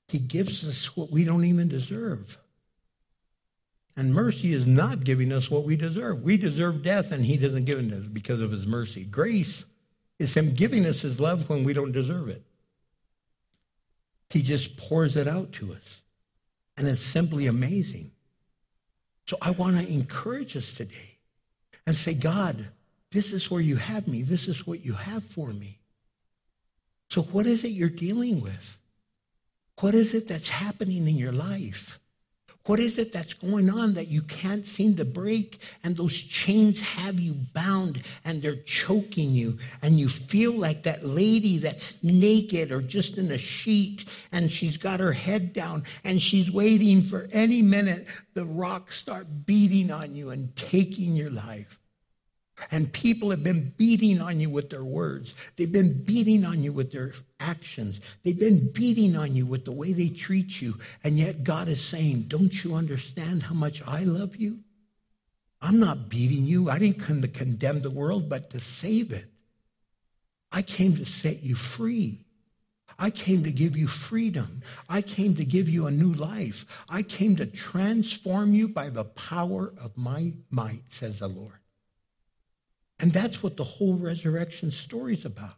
[0.07, 2.37] He gives us what we don't even deserve.
[3.95, 6.23] And mercy is not giving us what we deserve.
[6.23, 9.03] We deserve death, and He doesn't give it us because of His mercy.
[9.03, 9.65] Grace
[10.19, 12.43] is Him giving us His love when we don't deserve it.
[14.29, 16.01] He just pours it out to us.
[16.77, 18.11] And it's simply amazing.
[19.27, 21.17] So I want to encourage us today
[21.85, 22.69] and say, God,
[23.11, 24.23] this is where you have me.
[24.23, 25.79] This is what you have for me.
[27.09, 28.79] So, what is it you're dealing with?
[29.79, 31.99] What is it that's happening in your life?
[32.65, 35.59] What is it that's going on that you can't seem to break?
[35.83, 39.57] And those chains have you bound and they're choking you.
[39.81, 44.77] And you feel like that lady that's naked or just in a sheet and she's
[44.77, 50.15] got her head down and she's waiting for any minute the rocks start beating on
[50.15, 51.82] you and taking your life.
[52.71, 55.33] And people have been beating on you with their words.
[55.55, 57.99] They've been beating on you with their actions.
[58.23, 60.77] They've been beating on you with the way they treat you.
[61.03, 64.59] And yet God is saying, Don't you understand how much I love you?
[65.61, 66.69] I'm not beating you.
[66.69, 69.25] I didn't come to condemn the world, but to save it.
[70.51, 72.25] I came to set you free.
[72.99, 74.61] I came to give you freedom.
[74.87, 76.65] I came to give you a new life.
[76.87, 81.62] I came to transform you by the power of my might, says the Lord.
[82.99, 85.55] And that's what the whole resurrection story is about.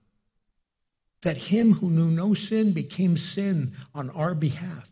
[1.21, 4.91] That him who knew no sin became sin on our behalf.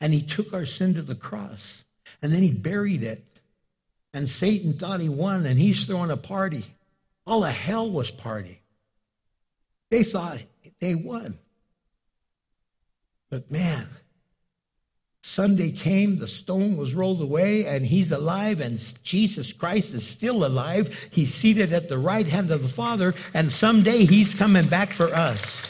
[0.00, 1.84] And he took our sin to the cross.
[2.22, 3.24] And then he buried it.
[4.12, 6.64] And Satan thought he won, and he's throwing a party.
[7.26, 8.62] All of hell was party.
[9.90, 10.42] They thought
[10.80, 11.38] they won.
[13.30, 13.86] But man,
[15.26, 20.46] Sunday came, the stone was rolled away, and he's alive, and Jesus Christ is still
[20.46, 21.08] alive.
[21.10, 25.12] He's seated at the right hand of the Father, and someday he's coming back for
[25.12, 25.66] us.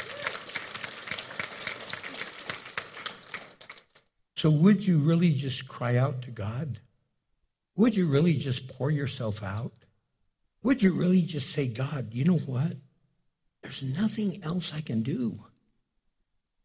[4.37, 6.78] So, would you really just cry out to God?
[7.77, 9.73] Would you really just pour yourself out?
[10.62, 12.74] Would you really just say, God, you know what?
[13.62, 15.41] There's nothing else I can do.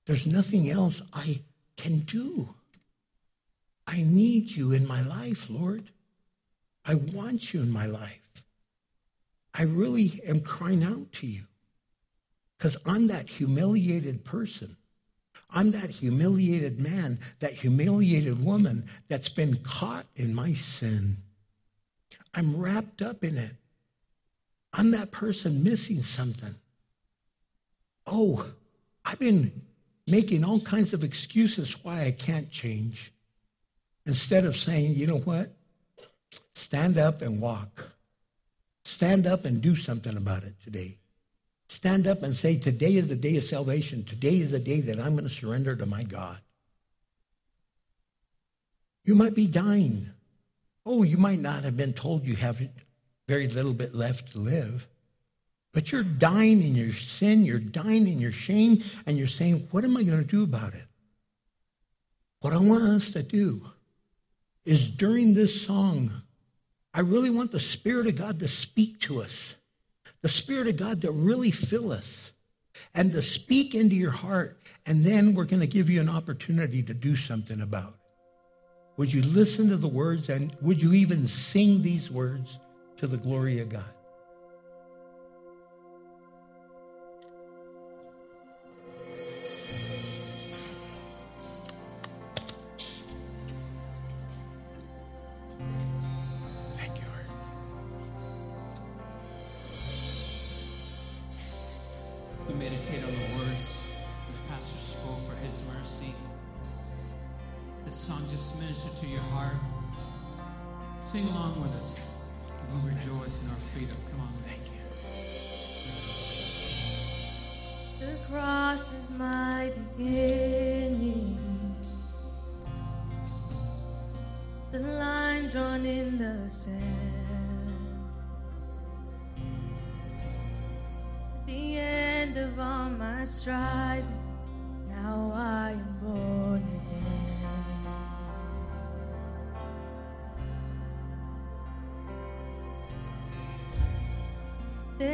[0.05, 1.39] There's nothing else I
[1.77, 2.53] can do.
[3.87, 5.89] I need you in my life, Lord.
[6.85, 8.45] I want you in my life.
[9.53, 11.43] I really am crying out to you
[12.57, 14.77] because I'm that humiliated person.
[15.53, 21.17] I'm that humiliated man, that humiliated woman that's been caught in my sin.
[22.33, 23.55] I'm wrapped up in it.
[24.73, 26.55] I'm that person missing something.
[28.07, 28.45] Oh,
[29.03, 29.51] I've been
[30.07, 33.11] making all kinds of excuses why I can't change.
[34.05, 35.51] Instead of saying, you know what?
[36.53, 37.91] Stand up and walk.
[38.83, 40.97] Stand up and do something about it today.
[41.67, 44.03] Stand up and say, Today is the day of salvation.
[44.03, 46.37] Today is the day that I'm going to surrender to my God.
[49.05, 50.07] You might be dying.
[50.85, 52.61] Oh, you might not have been told you have
[53.27, 54.87] very little bit left to live.
[55.71, 59.85] But you're dying in your sin, you're dying in your shame, and you're saying, What
[59.85, 60.87] am I going to do about it?
[62.41, 63.70] What I want us to do
[64.65, 66.11] is during this song,
[66.93, 69.55] I really want the Spirit of God to speak to us,
[70.21, 72.31] the Spirit of God to really fill us
[72.93, 74.59] and to speak into your heart.
[74.85, 78.01] And then we're going to give you an opportunity to do something about it.
[78.97, 82.59] Would you listen to the words and would you even sing these words
[82.97, 83.83] to the glory of God?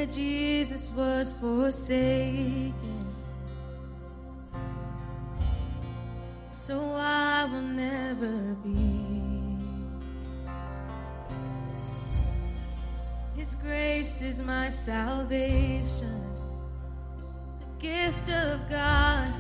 [0.06, 2.74] Jesus was forsaken.
[6.52, 9.18] So I will never be.
[13.36, 16.22] His grace is my salvation,
[17.60, 19.34] the gift of God,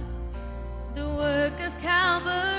[0.95, 2.56] the work of Calvary.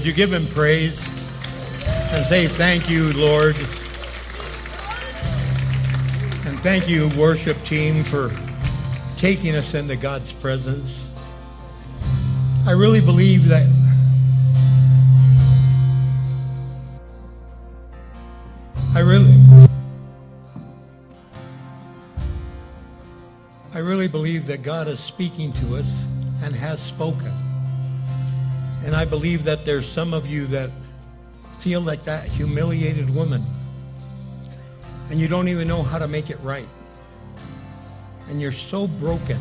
[0.00, 0.98] Would you give him praise
[2.14, 3.54] and say thank you, Lord?
[6.46, 8.34] And thank you, worship team, for
[9.18, 11.06] taking us into God's presence.
[12.66, 13.66] I really believe that
[18.94, 19.38] I really
[23.74, 26.06] I really believe that God is speaking to us
[26.42, 27.39] and has spoken.
[28.84, 30.70] And I believe that there's some of you that
[31.58, 33.44] feel like that humiliated woman.
[35.10, 36.66] And you don't even know how to make it right.
[38.28, 39.38] And you're so broken.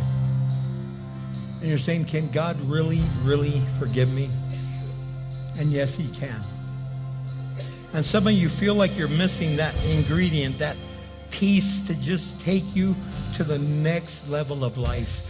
[1.59, 4.29] And you're saying, can God really, really forgive me?
[5.57, 6.41] And yes, he can.
[7.93, 10.75] And some of you feel like you're missing that ingredient, that
[11.31, 12.95] piece to just take you
[13.35, 15.28] to the next level of life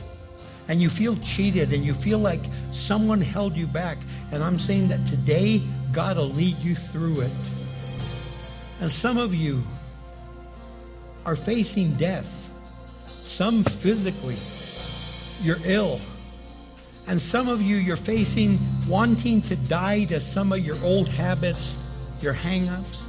[0.70, 2.42] and you feel cheated and you feel like
[2.72, 3.98] someone held you back.
[4.32, 7.32] And I'm saying that today, God will lead you through it.
[8.80, 9.64] And some of you
[11.26, 12.50] are facing death,
[13.08, 14.38] some physically.
[15.42, 16.00] You're ill.
[17.08, 21.76] And some of you, you're facing wanting to die to some of your old habits,
[22.22, 23.08] your hang ups.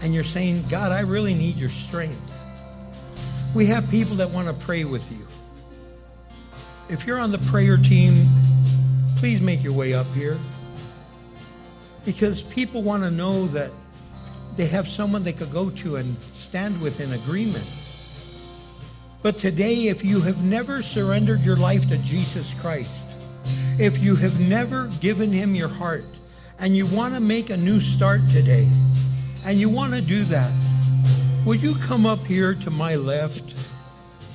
[0.00, 2.34] And you're saying, God, I really need your strength.
[3.54, 5.26] We have people that want to pray with you
[6.90, 8.26] if you're on the prayer team,
[9.16, 10.36] please make your way up here.
[12.04, 13.70] Because people want to know that
[14.56, 17.64] they have someone they could go to and stand with in agreement.
[19.22, 23.06] But today, if you have never surrendered your life to Jesus Christ,
[23.78, 26.04] if you have never given him your heart,
[26.58, 28.68] and you want to make a new start today,
[29.46, 30.52] and you want to do that,
[31.46, 33.54] would you come up here to my left?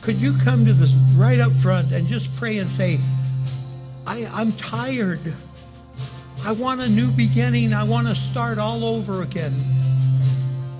[0.05, 2.99] Could you come to this right up front and just pray and say,
[4.05, 5.33] I, I'm tired.
[6.43, 7.73] I want a new beginning.
[7.73, 9.51] I want to start all over again.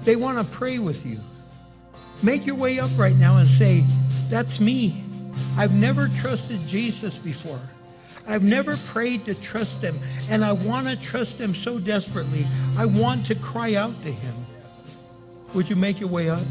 [0.03, 1.19] They want to pray with you.
[2.21, 3.83] Make your way up right now and say,
[4.29, 5.03] That's me.
[5.57, 7.59] I've never trusted Jesus before.
[8.27, 9.99] I've never prayed to trust him,
[10.29, 12.45] and I want to trust him so desperately.
[12.77, 14.35] I want to cry out to him.
[15.55, 16.43] Would you make your way up?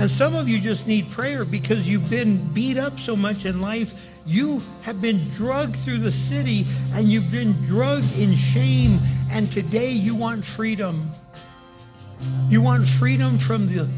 [0.00, 3.60] And some of you just need prayer because you've been beat up so much in
[3.60, 3.92] life.
[4.24, 6.64] You have been drugged through the city
[6.94, 8.98] and you've been drugged in shame.
[9.30, 11.10] And today you want freedom.
[12.48, 13.90] You want freedom from the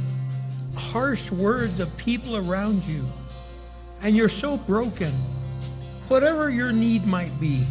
[0.77, 3.05] harsh words of people around you.
[4.01, 5.12] And you're so broken.
[6.09, 7.65] Whatever your need might be,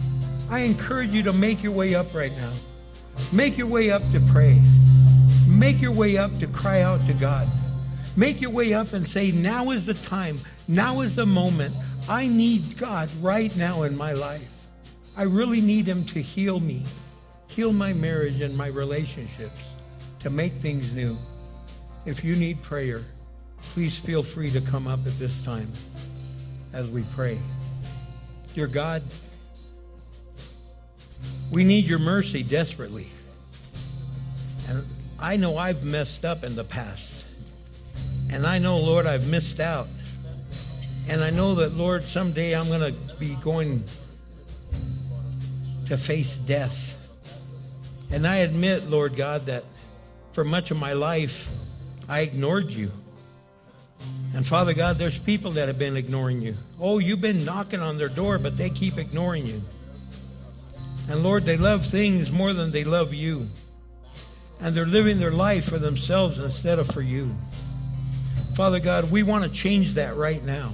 [0.50, 2.54] I encourage you to make your way up right now.
[3.34, 4.62] Make your way up to pray.
[5.50, 7.46] Make your way up to cry out to God.
[8.18, 10.40] Make your way up and say, Now is the time.
[10.68, 11.76] Now is the moment.
[12.10, 14.48] I need God right now in my life.
[15.16, 16.84] I really need Him to heal me,
[17.48, 19.62] heal my marriage and my relationships,
[20.20, 21.18] to make things new.
[22.06, 23.04] If you need prayer,
[23.62, 25.72] please feel free to come up at this time
[26.74, 27.38] as we pray.
[28.56, 29.04] Dear God,
[31.52, 33.08] we need your mercy desperately.
[34.68, 34.84] And
[35.20, 37.26] I know I've messed up in the past.
[38.32, 39.88] And I know, Lord, I've missed out.
[41.10, 43.84] And I know that, Lord, someday I'm going to be going
[45.88, 46.98] to face death.
[48.12, 49.66] And I admit, Lord God, that
[50.32, 51.50] for much of my life,
[52.08, 52.92] I ignored you.
[54.34, 56.56] And Father God, there's people that have been ignoring you.
[56.80, 59.62] Oh, you've been knocking on their door, but they keep ignoring you.
[61.10, 63.48] And Lord, they love things more than they love you.
[64.62, 67.36] And they're living their life for themselves instead of for you.
[68.54, 70.74] Father God, we want to change that right now.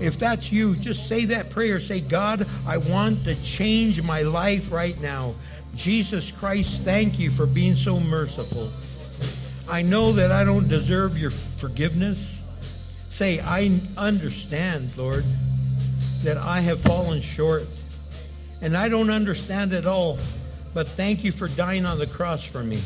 [0.00, 1.80] If that's you, just say that prayer.
[1.80, 5.34] Say, God, I want to change my life right now.
[5.74, 8.70] Jesus Christ, thank you for being so merciful.
[9.70, 12.42] I know that I don't deserve your forgiveness.
[13.10, 15.24] Say, I understand, Lord,
[16.24, 17.66] that I have fallen short.
[18.60, 20.18] And I don't understand it all,
[20.74, 22.80] but thank you for dying on the cross for me.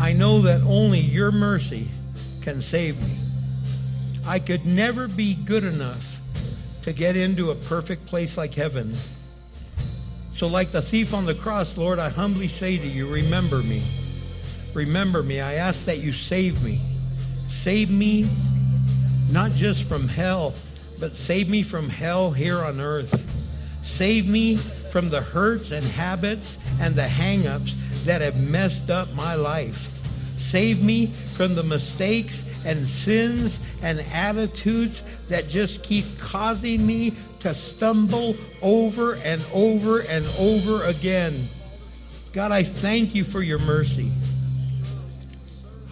[0.00, 1.88] I know that only your mercy
[2.42, 3.16] can save me.
[4.26, 6.20] I could never be good enough
[6.82, 8.94] to get into a perfect place like heaven.
[10.34, 13.82] So, like the thief on the cross, Lord, I humbly say to you, remember me.
[14.74, 15.40] Remember me.
[15.40, 16.80] I ask that you save me.
[17.48, 18.28] Save me
[19.30, 20.54] not just from hell,
[20.98, 23.28] but save me from hell here on earth.
[23.84, 27.74] Save me from the hurts and habits and the hang ups
[28.04, 29.91] that have messed up my life.
[30.52, 37.54] Save me from the mistakes and sins and attitudes that just keep causing me to
[37.54, 41.48] stumble over and over and over again.
[42.34, 44.12] God, I thank you for your mercy.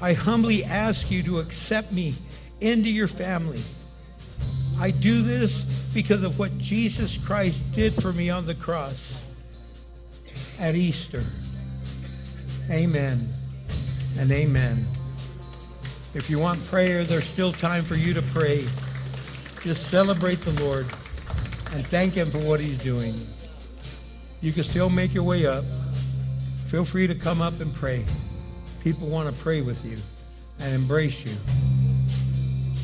[0.03, 2.13] I humbly ask you to accept me
[2.61, 3.63] into your family.
[4.79, 5.63] I do this
[5.95, 9.25] because of what Jesus Christ did for me on the cross
[10.59, 11.25] at Easter.
[12.71, 13.40] Amen
[14.19, 14.87] and amen.
[16.15, 18.67] If you want prayer, there's still time for you to pray.
[19.63, 20.87] Just celebrate the Lord
[21.73, 23.15] and thank Him for what He's doing.
[24.41, 25.65] You can still make your way up.
[26.67, 28.05] Feel free to come up and pray.
[28.83, 29.99] People want to pray with you
[30.61, 31.33] and embrace you.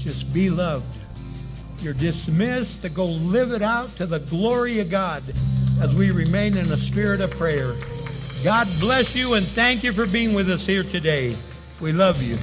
[0.00, 0.86] Just be loved.
[1.80, 5.22] You're dismissed to go live it out to the glory of God
[5.80, 7.74] as we remain in a spirit of prayer.
[8.42, 11.36] God bless you and thank you for being with us here today.
[11.80, 12.38] We love you.